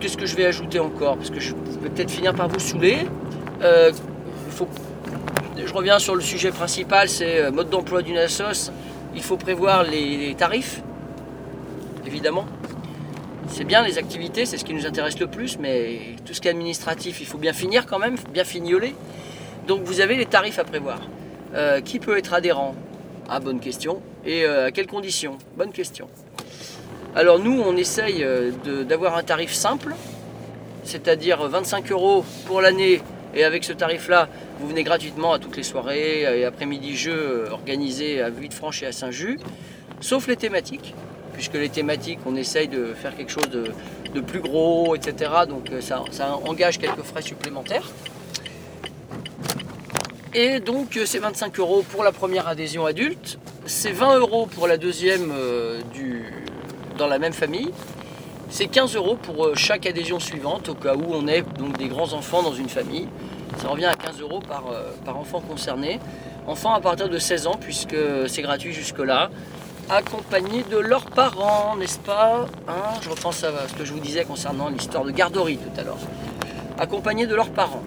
Qu'est-ce 0.00 0.16
que 0.16 0.26
je 0.26 0.36
vais 0.36 0.46
ajouter 0.46 0.80
encore? 0.80 1.16
Parce 1.16 1.30
que 1.30 1.38
je 1.38 1.52
vais 1.82 1.90
peut-être 1.90 2.10
finir 2.10 2.34
par 2.34 2.48
vous 2.48 2.58
saouler. 2.58 3.06
Je 5.66 5.72
reviens 5.72 5.98
sur 5.98 6.14
le 6.14 6.20
sujet 6.20 6.50
principal, 6.50 7.08
c'est 7.08 7.40
euh, 7.40 7.50
mode 7.50 7.70
d'emploi 7.70 8.02
d'une 8.02 8.18
assoce. 8.18 8.72
Il 9.14 9.22
faut 9.22 9.36
prévoir 9.36 9.84
les, 9.84 10.34
tarifs, 10.36 10.82
évidemment. 12.06 12.46
C'est 13.48 13.64
bien 13.64 13.82
les 13.82 13.98
activités, 13.98 14.46
c'est 14.46 14.56
ce 14.56 14.64
qui 14.64 14.72
nous 14.74 14.86
intéresse 14.86 15.18
le 15.18 15.26
plus, 15.26 15.58
mais 15.58 16.16
tout 16.24 16.32
ce 16.32 16.40
qui 16.40 16.48
est 16.48 16.50
administratif, 16.50 17.20
il 17.20 17.26
faut 17.26 17.38
bien 17.38 17.52
finir 17.52 17.86
quand 17.86 17.98
même, 17.98 18.16
bien 18.32 18.44
fignoler. 18.44 18.94
Donc 19.66 19.82
vous 19.82 20.00
avez 20.00 20.16
les 20.16 20.26
tarifs 20.26 20.58
à 20.58 20.64
prévoir. 20.64 21.00
Euh, 21.54 21.80
qui 21.80 21.98
peut 21.98 22.16
être 22.16 22.32
adhérent? 22.32 22.74
Ah, 23.28 23.40
bonne 23.40 23.60
question. 23.60 24.00
Et 24.24 24.44
euh, 24.44 24.66
à 24.66 24.70
quelles 24.70 24.86
conditions? 24.86 25.36
Bonne 25.56 25.72
question. 25.72 26.08
Alors 27.14 27.38
nous, 27.38 27.60
on 27.60 27.76
essaye 27.76 28.24
d'avoir 28.88 29.18
un 29.18 29.22
tarif 29.22 29.52
simple, 29.52 29.94
c'est-à-dire 30.84 31.46
25 31.46 31.92
euros 31.92 32.24
pour 32.46 32.62
l'année. 32.62 33.02
Et 33.34 33.44
avec 33.44 33.64
ce 33.64 33.72
tarif-là, 33.74 34.28
vous 34.62 34.68
venez 34.68 34.84
gratuitement 34.84 35.32
à 35.32 35.40
toutes 35.40 35.56
les 35.56 35.64
soirées 35.64 36.22
et 36.22 36.44
après-midi 36.44 36.96
jeux 36.96 37.48
organisés 37.50 38.22
à 38.22 38.30
Villefranche 38.30 38.84
et 38.84 38.86
à 38.86 38.92
Saint-Just, 38.92 39.40
sauf 40.00 40.28
les 40.28 40.36
thématiques, 40.36 40.94
puisque 41.32 41.54
les 41.54 41.68
thématiques, 41.68 42.20
on 42.26 42.36
essaye 42.36 42.68
de 42.68 42.94
faire 42.94 43.16
quelque 43.16 43.32
chose 43.32 43.50
de, 43.50 44.20
plus 44.20 44.38
gros, 44.38 44.94
etc. 44.94 45.32
Donc 45.48 45.70
euh, 45.72 45.80
ça, 45.80 46.04
engage 46.46 46.78
quelques 46.78 47.02
frais 47.02 47.22
supplémentaires. 47.22 47.90
Et 50.32 50.60
donc 50.60 50.96
euh, 50.96 51.06
c'est 51.06 51.18
25 51.18 51.58
euros 51.58 51.84
pour 51.90 52.04
la 52.04 52.12
première 52.12 52.46
adhésion 52.46 52.86
adulte, 52.86 53.38
c'est 53.66 53.90
20 53.90 54.20
euros 54.20 54.46
pour 54.46 54.68
la 54.68 54.76
deuxième 54.76 55.32
euh, 55.34 55.80
dans 56.98 57.08
la 57.08 57.18
même 57.18 57.32
famille, 57.32 57.70
c'est 58.48 58.66
15 58.66 58.94
euros 58.94 59.16
pour 59.16 59.56
chaque 59.56 59.86
adhésion 59.86 60.20
suivante 60.20 60.68
au 60.68 60.74
cas 60.74 60.94
où 60.94 61.06
on 61.08 61.26
est 61.26 61.42
donc 61.58 61.78
des 61.78 61.88
grands 61.88 62.12
enfants 62.12 62.44
dans 62.44 62.54
une 62.54 62.68
famille. 62.68 63.08
Ça 63.62 63.68
revient 63.68 63.86
à 63.86 63.94
15 63.94 64.20
euros 64.20 64.40
par, 64.40 64.64
euh, 64.72 64.90
par 65.04 65.16
enfant 65.16 65.40
concerné. 65.40 66.00
Enfants 66.48 66.74
à 66.74 66.80
partir 66.80 67.08
de 67.08 67.16
16 67.16 67.46
ans 67.46 67.56
puisque 67.60 67.96
c'est 68.26 68.42
gratuit 68.42 68.72
jusque-là. 68.72 69.30
Accompagnés 69.88 70.64
de 70.68 70.78
leurs 70.78 71.04
parents, 71.04 71.76
n'est-ce 71.76 72.00
pas? 72.00 72.46
Hein, 72.66 72.98
Je 73.02 73.08
repense 73.08 73.44
à 73.44 73.52
ce 73.68 73.74
que 73.74 73.84
je 73.84 73.92
vous 73.92 74.00
disais 74.00 74.24
concernant 74.24 74.68
l'histoire 74.68 75.04
de 75.04 75.12
garderie 75.12 75.58
tout 75.58 75.80
à 75.80 75.84
l'heure. 75.84 75.98
Accompagnés 76.78 77.28
de 77.28 77.36
leurs 77.36 77.50
parents 77.50 77.84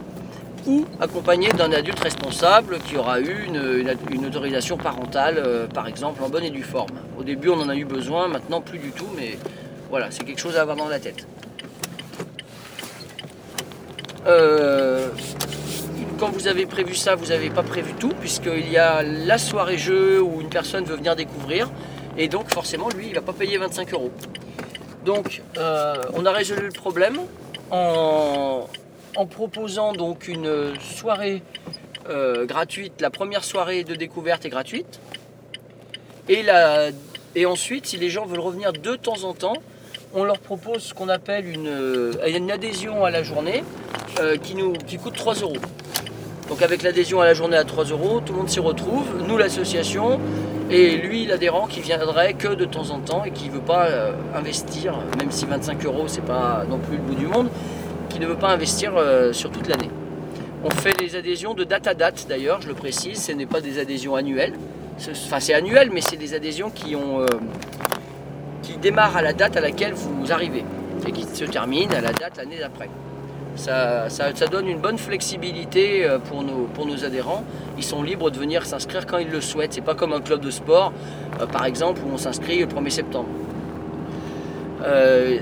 ou 0.65 0.85
accompagné 1.01 1.49
d'un 1.49 1.71
adulte 1.73 1.99
responsable 1.99 2.79
qui 2.79 2.95
aura 2.95 3.19
eu 3.19 3.45
une 3.45 4.25
autorisation 4.25 4.77
parentale, 4.77 5.35
euh, 5.37 5.67
par 5.67 5.87
exemple, 5.87 6.23
en 6.23 6.29
bonne 6.29 6.43
et 6.43 6.49
due 6.51 6.63
forme. 6.63 6.89
Au 7.19 7.23
début, 7.23 7.49
on 7.49 7.59
en 7.59 7.69
a 7.69 7.75
eu 7.75 7.85
besoin, 7.85 8.29
maintenant 8.29 8.61
plus 8.61 8.79
du 8.79 8.91
tout, 8.91 9.07
mais 9.15 9.37
voilà, 9.89 10.07
c'est 10.09 10.23
quelque 10.23 10.39
chose 10.39 10.55
à 10.57 10.61
avoir 10.61 10.77
dans 10.77 10.87
la 10.87 10.99
tête. 10.99 11.27
Euh, 14.27 15.09
quand 16.19 16.29
vous 16.29 16.47
avez 16.47 16.65
prévu 16.65 16.95
ça, 16.95 17.15
vous 17.15 17.27
n'avez 17.27 17.49
pas 17.49 17.63
prévu 17.63 17.93
tout, 17.93 18.13
puisqu'il 18.19 18.69
y 18.69 18.77
a 18.77 19.03
la 19.03 19.37
soirée 19.37 19.77
jeu 19.77 20.21
où 20.21 20.41
une 20.41 20.49
personne 20.49 20.85
veut 20.85 20.95
venir 20.95 21.15
découvrir, 21.15 21.69
et 22.17 22.27
donc 22.27 22.51
forcément, 22.53 22.89
lui, 22.89 23.07
il 23.07 23.09
ne 23.09 23.15
va 23.15 23.21
pas 23.21 23.33
payer 23.33 23.57
25 23.57 23.93
euros. 23.93 24.11
Donc, 25.03 25.41
euh, 25.57 25.95
on 26.13 26.25
a 26.25 26.31
résolu 26.31 26.67
le 26.67 26.71
problème 26.71 27.19
en, 27.69 28.67
proposant 29.29 29.93
donc 29.93 30.27
une 30.27 30.73
soirée 30.79 31.41
euh, 32.09 32.45
gratuite. 32.45 33.01
La 33.01 33.09
première 33.09 33.43
soirée 33.43 33.83
de 33.83 33.95
découverte 33.95 34.45
est 34.45 34.49
gratuite. 34.49 34.99
Et, 36.27 37.45
ensuite, 37.45 37.85
si 37.85 37.97
les 37.97 38.09
gens 38.09 38.25
veulent 38.25 38.39
revenir 38.39 38.73
de 38.73 38.95
temps 38.95 39.23
en 39.23 39.33
temps, 39.33 39.57
on 40.13 40.23
leur 40.23 40.39
propose 40.39 40.83
ce 40.83 40.93
qu'on 40.93 41.09
appelle 41.09 41.47
une, 41.47 41.67
euh, 41.67 42.13
une 42.27 42.49
adhésion 42.49 43.03
à 43.03 43.11
la 43.11 43.23
journée 43.23 43.63
qui, 44.43 44.55
nous, 44.55 44.71
qui 44.71 44.97
coûte 44.97 45.15
3 45.15 45.35
euros. 45.35 45.57
Donc 46.49 46.61
avec 46.61 46.83
l'adhésion 46.83 47.21
à 47.21 47.25
la 47.25 47.33
journée 47.33 47.57
à 47.57 47.63
3 47.63 47.85
euros, 47.85 48.21
tout 48.23 48.33
le 48.33 48.39
monde 48.39 48.49
s'y 48.49 48.59
retrouve, 48.59 49.05
nous 49.27 49.37
l'association, 49.37 50.19
et 50.69 50.97
lui 50.97 51.25
l'adhérent 51.25 51.67
qui 51.67 51.81
viendrait 51.81 52.33
que 52.33 52.49
de 52.49 52.65
temps 52.65 52.91
en 52.91 52.99
temps 52.99 53.23
et 53.23 53.31
qui 53.31 53.49
ne 53.49 53.53
veut 53.53 53.61
pas 53.61 53.87
euh, 53.87 54.11
investir, 54.35 54.93
même 55.17 55.31
si 55.31 55.45
25 55.45 55.83
euros 55.85 56.05
c'est 56.07 56.25
pas 56.25 56.63
non 56.69 56.77
plus 56.77 56.97
le 56.97 57.01
bout 57.03 57.15
du 57.15 57.25
monde, 57.25 57.49
qui 58.09 58.19
ne 58.19 58.27
veut 58.27 58.37
pas 58.37 58.49
investir 58.49 58.93
euh, 58.95 59.33
sur 59.33 59.49
toute 59.49 59.67
l'année. 59.67 59.89
On 60.63 60.69
fait 60.69 60.99
les 60.99 61.15
adhésions 61.15 61.53
de 61.53 61.63
date 61.63 61.87
à 61.87 61.93
date 61.93 62.25
d'ailleurs, 62.29 62.61
je 62.61 62.67
le 62.67 62.75
précise, 62.75 63.23
ce 63.23 63.31
n'est 63.31 63.45
pas 63.45 63.61
des 63.61 63.79
adhésions 63.79 64.15
annuelles. 64.15 64.53
Enfin 65.09 65.39
c'est 65.39 65.53
annuel 65.53 65.89
mais 65.91 66.01
c'est 66.01 66.15
des 66.15 66.33
adhésions 66.33 66.69
qui 66.69 66.95
euh, 66.95 67.25
qui 68.61 68.77
démarrent 68.77 69.17
à 69.17 69.21
la 69.21 69.33
date 69.33 69.57
à 69.57 69.61
laquelle 69.61 69.93
vous 69.93 70.31
arrivez 70.31 70.63
et 71.07 71.11
qui 71.11 71.23
se 71.23 71.45
terminent 71.45 71.93
à 71.93 72.01
la 72.01 72.13
date 72.13 72.37
l'année 72.37 72.59
d'après. 72.59 72.89
Ça, 73.55 74.09
ça- 74.09 74.47
donne 74.47 74.67
une 74.67 74.79
bonne 74.79 74.97
flexibilité 74.97 76.05
euh, 76.05 76.19
pour 76.19 76.43
nos, 76.43 76.65
pour 76.73 76.85
nos 76.85 77.03
adhérents. 77.05 77.43
Ils 77.77 77.83
sont 77.83 78.03
libres 78.03 78.29
de 78.29 78.37
venir 78.37 78.65
s'inscrire 78.65 79.05
quand 79.05 79.17
ils 79.17 79.29
le 79.29 79.41
souhaitent. 79.41 79.73
C'est 79.73 79.81
pas 79.81 79.95
comme 79.95 80.13
un 80.13 80.21
club 80.21 80.41
de 80.41 80.51
sport, 80.51 80.91
euh, 81.39 81.45
par 81.45 81.65
exemple, 81.65 82.01
où 82.05 82.09
on 82.13 82.17
s'inscrit 82.17 82.59
le 82.59 82.67
1er 82.67 82.89
septembre. 82.89 83.29
Euh, 84.83 85.37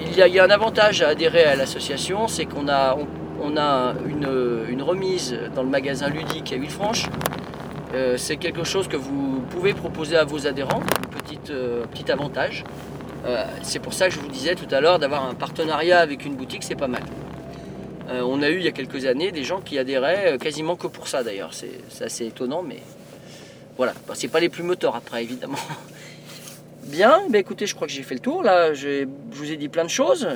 il, 0.00 0.16
y 0.16 0.38
a, 0.38 0.44
un 0.44 0.50
avantage 0.50 1.02
à 1.02 1.08
adhérer 1.08 1.44
à 1.44 1.56
l'association, 1.56 2.28
c'est 2.28 2.46
qu'on 2.46 2.68
a, 2.68 2.96
on, 3.42 3.56
a 3.56 3.94
une, 4.08 4.28
une 4.70 4.82
remise 4.82 5.36
dans 5.54 5.62
le 5.62 5.68
magasin 5.68 6.08
ludique 6.08 6.52
à 6.52 6.56
Villefranche. 6.56 7.06
C'est 8.16 8.36
quelque 8.36 8.62
chose 8.62 8.88
que 8.88 8.96
vous 8.96 9.40
pouvez 9.48 9.72
proposer 9.72 10.16
à 10.16 10.24
vos 10.24 10.46
adhérents, 10.46 10.82
petit 11.24 12.12
avantage. 12.12 12.62
Euh, 13.26 13.44
c'est 13.62 13.80
pour 13.80 13.92
ça 13.92 14.08
que 14.08 14.14
je 14.14 14.20
vous 14.20 14.28
disais 14.28 14.54
tout 14.54 14.72
à 14.72 14.80
l'heure 14.80 14.98
d'avoir 14.98 15.28
un 15.28 15.34
partenariat 15.34 15.98
avec 15.98 16.24
une 16.24 16.36
boutique, 16.36 16.62
c'est 16.62 16.76
pas 16.76 16.86
mal. 16.86 17.02
Euh, 18.08 18.22
on 18.22 18.40
a 18.40 18.50
eu 18.50 18.58
il 18.58 18.64
y 18.64 18.68
a 18.68 18.72
quelques 18.72 19.04
années 19.04 19.32
des 19.32 19.42
gens 19.42 19.60
qui 19.60 19.78
adhéraient 19.78 20.34
euh, 20.34 20.38
quasiment 20.38 20.76
que 20.76 20.86
pour 20.86 21.08
ça 21.08 21.24
d'ailleurs. 21.24 21.50
C'est 21.52 22.04
assez 22.04 22.26
étonnant, 22.26 22.62
mais 22.62 22.80
voilà. 23.76 23.94
Bah, 24.06 24.14
c'est 24.16 24.28
pas 24.28 24.38
les 24.38 24.48
plus 24.48 24.62
moteurs 24.62 24.94
après, 24.94 25.24
évidemment. 25.24 25.58
Bien, 26.84 27.22
bah, 27.28 27.38
écoutez, 27.38 27.66
je 27.66 27.74
crois 27.74 27.88
que 27.88 27.92
j'ai 27.92 28.04
fait 28.04 28.14
le 28.14 28.20
tour. 28.20 28.44
Là, 28.44 28.74
je 28.74 29.06
vous 29.32 29.50
ai 29.50 29.56
dit 29.56 29.68
plein 29.68 29.84
de 29.84 29.90
choses. 29.90 30.28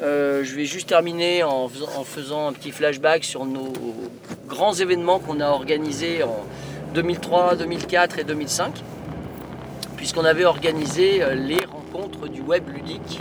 Je 0.00 0.54
vais 0.54 0.66
juste 0.66 0.90
terminer 0.90 1.42
en 1.44 1.66
faisant, 1.68 1.88
en 1.96 2.04
faisant 2.04 2.48
un 2.48 2.52
petit 2.52 2.72
flashback 2.72 3.24
sur 3.24 3.46
nos 3.46 3.72
grands 4.46 4.74
événements 4.74 5.18
qu'on 5.18 5.40
a 5.40 5.48
organisés 5.48 6.22
en 6.22 6.44
2003, 6.92 7.56
2004 7.56 8.18
et 8.18 8.24
2005 8.24 8.74
puisqu'on 9.96 10.24
avait 10.24 10.44
organisé 10.44 11.22
les 11.34 11.58
du 12.30 12.40
web 12.42 12.68
ludique. 12.68 13.20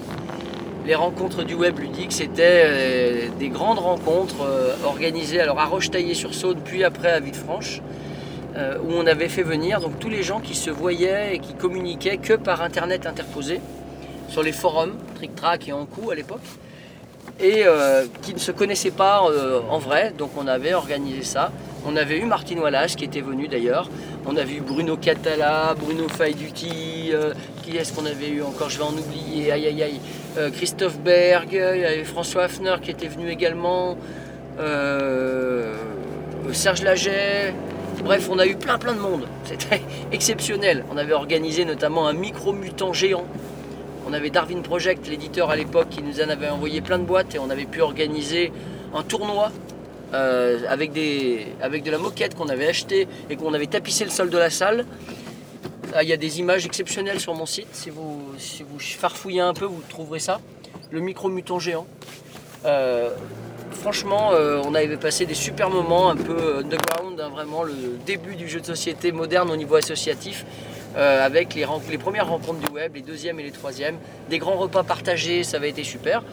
Les 0.86 0.96
rencontres 0.96 1.44
du 1.44 1.54
web 1.54 1.80
ludique, 1.80 2.12
c'était 2.12 2.64
euh, 2.66 3.28
des 3.40 3.50
grandes 3.50 3.80
rencontres 3.80 4.42
euh, 4.42 4.76
organisées 4.86 5.42
alors 5.42 5.60
à 5.60 5.66
Roche-Taillé-sur-Saône, 5.66 6.60
puis 6.64 6.84
après 6.84 7.12
à 7.12 7.20
Villefranche, 7.20 7.82
euh, 8.56 8.78
où 8.80 8.92
on 8.92 9.06
avait 9.06 9.30
fait 9.30 9.44
venir 9.44 9.82
donc 9.82 10.00
tous 10.00 10.10
les 10.10 10.24
gens 10.24 10.40
qui 10.40 10.56
se 10.56 10.70
voyaient 10.70 11.36
et 11.36 11.40
qui 11.40 11.54
communiquaient 11.54 12.18
que 12.18 12.34
par 12.34 12.62
internet 12.62 13.06
interposé 13.06 13.60
sur 14.30 14.44
les 14.44 14.52
forums 14.52 14.94
Trick 15.16 15.36
Track 15.36 15.68
et 15.68 15.74
Ankou 15.74 16.10
à 16.12 16.16
l'époque 16.16 16.42
et 17.40 17.66
qui 18.24 18.34
ne 18.34 18.40
se 18.40 18.52
connaissaient 18.52 18.90
pas 18.90 19.22
en 19.70 19.78
vrai. 19.78 20.12
Donc 20.18 20.32
on 20.38 20.48
avait 20.48 20.74
organisé 20.74 21.22
ça. 21.22 21.52
On 21.86 21.96
avait 21.96 22.18
eu 22.18 22.26
Martine 22.26 22.58
Wallace 22.58 22.96
qui 22.96 23.06
était 23.06 23.22
venu 23.22 23.48
d'ailleurs. 23.48 23.92
On 24.26 24.36
avait 24.36 24.54
eu 24.54 24.62
Bruno 24.62 24.98
Catala, 24.98 25.76
Bruno 25.80 26.08
Faiduti. 26.10 27.14
Qui 27.68 27.78
est-ce 27.78 27.94
qu'on 27.94 28.06
avait 28.06 28.30
eu 28.30 28.42
encore 28.44 28.70
Je 28.70 28.78
vais 28.78 28.84
en 28.84 28.94
oublier. 28.94 29.52
Aïe 29.52 29.68
aïe 29.68 29.84
aïe. 29.84 30.00
Euh, 30.38 30.50
Christophe 30.50 31.00
Berg. 31.00 31.50
Il 31.52 31.58
y 31.58 31.86
avait 31.86 32.04
François 32.04 32.44
Hafner 32.44 32.76
qui 32.82 32.92
était 32.92 33.08
venu 33.08 33.30
également. 33.30 33.98
euh, 34.60 35.76
Serge 36.54 36.82
Laget. 36.84 37.54
Bref, 38.04 38.30
on 38.32 38.40
a 38.40 38.48
eu 38.48 38.56
plein 38.56 38.78
plein 38.78 38.94
de 38.94 39.00
monde. 39.00 39.28
C'était 39.44 39.82
exceptionnel. 40.12 40.86
On 40.92 40.98
avait 40.98 41.14
organisé 41.14 41.66
notamment 41.66 42.08
un 42.08 42.14
micro-mutant 42.14 42.94
géant. 42.94 43.26
On 44.08 44.14
avait 44.14 44.30
Darwin 44.30 44.62
Project, 44.62 45.08
l'éditeur 45.10 45.50
à 45.50 45.58
l'époque, 45.58 45.90
qui 45.90 46.02
nous 46.02 46.22
en 46.22 46.30
avait 46.30 46.48
envoyé 46.48 46.80
plein 46.80 46.98
de 46.98 47.04
boîtes 47.04 47.36
et 47.36 47.40
on 47.40 47.50
avait 47.50 47.66
pu 47.66 47.82
organiser 47.82 48.54
un 48.96 49.04
tournoi 49.04 49.52
euh, 50.14 50.60
avec, 50.70 50.92
avec 51.62 51.84
de 51.84 51.92
la 51.92 51.98
moquette 51.98 52.34
qu'on 52.36 52.48
avait 52.48 52.68
acheté 52.68 53.10
et 53.30 53.36
qu'on 53.36 53.54
avait 53.54 53.68
tapissé 53.68 54.06
le 54.06 54.12
sol 54.12 54.30
de 54.30 54.38
la 54.38 54.50
salle. 54.50 54.86
Ah, 55.94 56.04
Il 56.04 56.10
y 56.10 56.14
a 56.14 56.18
des 56.18 56.40
images 56.40 56.66
exceptionnelles 56.66 57.20
sur 57.20 57.34
mon 57.34 57.46
site. 57.46 57.70
Si 57.72 57.90
vous, 57.90 58.22
si 58.38 58.64
vous 58.64 58.80
farfouillez 58.80 59.42
un 59.42 59.54
peu, 59.54 59.66
vous 59.66 59.82
trouverez 59.88 60.20
ça. 60.20 60.40
Le 60.92 61.00
micro-mutant 61.00 61.60
géant. 61.60 61.88
Euh, 62.66 63.12
franchement, 63.72 64.32
euh, 64.34 64.62
on 64.66 64.74
avait 64.76 64.98
passé 64.98 65.26
des 65.26 65.34
super 65.34 65.70
moments 65.70 66.10
un 66.10 66.16
peu 66.16 66.58
underground, 66.58 67.20
hein, 67.20 67.30
vraiment 67.30 67.64
le 67.64 67.74
début 68.06 68.36
du 68.36 68.48
jeu 68.48 68.60
de 68.60 68.66
société 68.66 69.12
moderne 69.12 69.50
au 69.50 69.56
niveau 69.56 69.76
associatif, 69.76 70.46
euh, 70.98 71.26
avec 71.26 71.54
les, 71.56 71.66
premières 71.98 72.28
rencontres 72.28 72.60
du 72.60 72.74
web, 72.74 72.96
les 72.96 73.02
deuxièmes 73.02 73.40
et 73.40 73.44
les 73.44 73.52
troisièmes, 73.52 73.98
des 74.30 74.40
grands 74.40 74.56
repas 74.58 74.84
partagés, 74.84 75.44
ça 75.44 75.58
avait 75.58 75.70
été 75.70 75.84
super. 75.84 76.24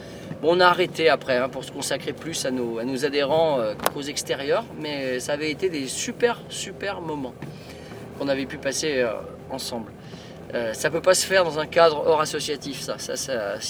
Bon, 0.41 0.57
on 0.57 0.59
a 0.59 0.65
arrêté 0.65 1.07
après 1.07 1.37
hein, 1.37 1.49
pour 1.49 1.63
se 1.63 1.71
consacrer 1.71 2.13
plus 2.13 2.45
à 2.45 2.51
nos, 2.51 2.79
à 2.79 2.83
nos 2.83 3.05
adhérents 3.05 3.59
euh, 3.59 3.73
qu'aux 3.93 4.01
extérieurs, 4.01 4.65
mais 4.81 5.19
ça 5.19 5.33
avait 5.33 5.51
été 5.51 5.69
des 5.69 5.87
super, 5.87 6.41
super 6.49 6.99
moments 6.99 7.35
qu'on 8.17 8.27
avait 8.27 8.45
pu 8.45 8.57
passer 8.57 9.05
ensemble. 9.49 9.91
Euh, 10.53 10.73
ça 10.73 10.89
peut 10.89 11.01
pas 11.01 11.15
se 11.15 11.25
faire 11.25 11.43
dans 11.43 11.59
un 11.59 11.65
cadre 11.65 12.03
hors 12.05 12.21
associatif, 12.21 12.81
ça. 12.81 12.95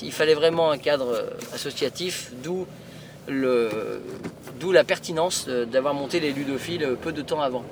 il 0.03 0.11
fallait 0.11 0.33
vraiment 0.33 0.71
un 0.71 0.77
cadre 0.77 1.13
euh, 1.13 1.29
associatif, 1.53 2.31
d'où 2.43 2.67
la 4.71 4.83
pertinence 4.83 5.47
d'avoir 5.47 5.93
monté 5.93 6.19
les 6.19 6.31
ludophiles 6.31 6.83
euh, 6.83 6.95
peu 6.95 7.11
de 7.11 7.21
temps 7.21 7.41
avant. 7.41 7.63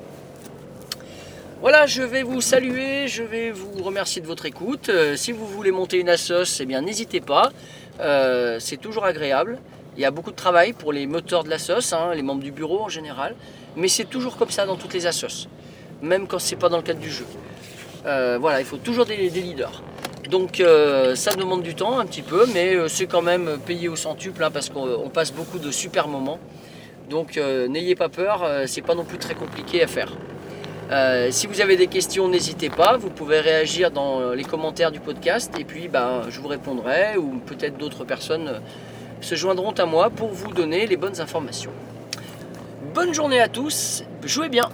Voilà, 1.61 1.85
je 1.85 2.01
vais 2.01 2.23
vous 2.23 2.41
saluer, 2.41 3.07
je 3.07 3.23
vais 3.23 3.51
vous 3.51 3.83
remercier 3.83 4.21
de 4.21 4.27
votre 4.27 4.45
écoute. 4.45 4.91
Si 5.15 5.31
vous 5.31 5.47
voulez 5.47 5.71
monter 5.71 5.97
une 5.97 6.09
assos, 6.09 6.59
eh 6.59 6.65
bien 6.65 6.81
n'hésitez 6.81 7.21
pas. 7.21 7.53
C'est 8.59 8.81
toujours 8.81 9.05
agréable. 9.05 9.59
Il 9.95 10.01
y 10.01 10.05
a 10.05 10.11
beaucoup 10.11 10.31
de 10.31 10.35
travail 10.35 10.73
pour 10.73 10.91
les 10.91 11.07
moteurs 11.07 11.45
de 11.45 11.49
l'assos, 11.49 11.93
hein, 11.93 12.13
les 12.15 12.21
membres 12.21 12.43
du 12.43 12.51
bureau 12.51 12.81
en 12.81 12.89
général, 12.89 13.35
mais 13.77 13.87
c'est 13.87 14.03
toujours 14.03 14.35
comme 14.35 14.49
ça 14.49 14.65
dans 14.65 14.75
toutes 14.75 14.93
les 14.93 15.05
assos, 15.05 15.47
même 16.01 16.27
quand 16.27 16.39
c'est 16.39 16.57
pas 16.57 16.67
dans 16.67 16.77
le 16.77 16.83
cadre 16.83 16.99
du 16.99 17.11
jeu. 17.11 17.25
Euh, 18.05 18.37
voilà, 18.39 18.59
il 18.59 18.65
faut 18.65 18.77
toujours 18.77 19.05
des, 19.05 19.15
leaders. 19.29 19.81
Donc 20.29 20.59
euh, 20.59 21.15
ça 21.15 21.31
demande 21.35 21.61
du 21.63 21.75
temps 21.75 21.99
un 21.99 22.05
petit 22.05 22.21
peu, 22.21 22.45
mais 22.53 22.75
euh, 22.75 22.87
c'est 22.87 23.05
quand 23.05 23.21
même 23.21 23.57
payé 23.65 23.87
au 23.87 23.95
centuple 23.95 24.43
hein, 24.43 24.51
parce 24.51 24.69
qu'on 24.69 24.87
on 24.87 25.09
passe 25.09 25.31
beaucoup 25.31 25.59
de 25.59 25.71
super 25.71 26.07
moments. 26.07 26.39
Donc 27.09 27.37
n'ayez 27.37 27.95
pas 27.95 28.07
peur, 28.07 28.49
c'est 28.65 28.81
pas 28.81 28.95
non 28.95 29.03
plus 29.03 29.17
très 29.17 29.35
compliqué 29.35 29.83
à 29.83 29.87
faire. 29.87 30.13
Si 31.31 31.47
vous 31.47 31.59
avez 31.59 31.75
des 31.75 31.87
questions, 31.87 32.29
n'hésitez 32.29 32.69
pas, 32.69 32.95
vous 32.95 33.09
pouvez 33.09 33.41
réagir 33.41 33.91
dans 33.91 34.31
les 34.31 34.45
commentaires 34.45 34.89
du 34.89 35.01
podcast 35.01 35.53
et 35.59 35.65
puis 35.65 35.89
ben, 35.89 36.21
je 36.29 36.39
vous 36.39 36.47
répondrai 36.47 37.17
ou 37.17 37.39
peut-être 37.45 37.77
d'autres 37.77 38.05
personnes 38.05 38.61
se 39.19 39.35
joindront 39.35 39.73
à 39.73 39.85
moi 39.85 40.09
pour 40.09 40.29
vous 40.29 40.53
donner 40.53 40.87
les 40.87 40.95
bonnes 40.95 41.19
informations. 41.19 41.73
Bonne 42.95 43.13
journée 43.13 43.41
à 43.41 43.49
tous, 43.49 44.05
jouez 44.23 44.47
bien 44.47 44.69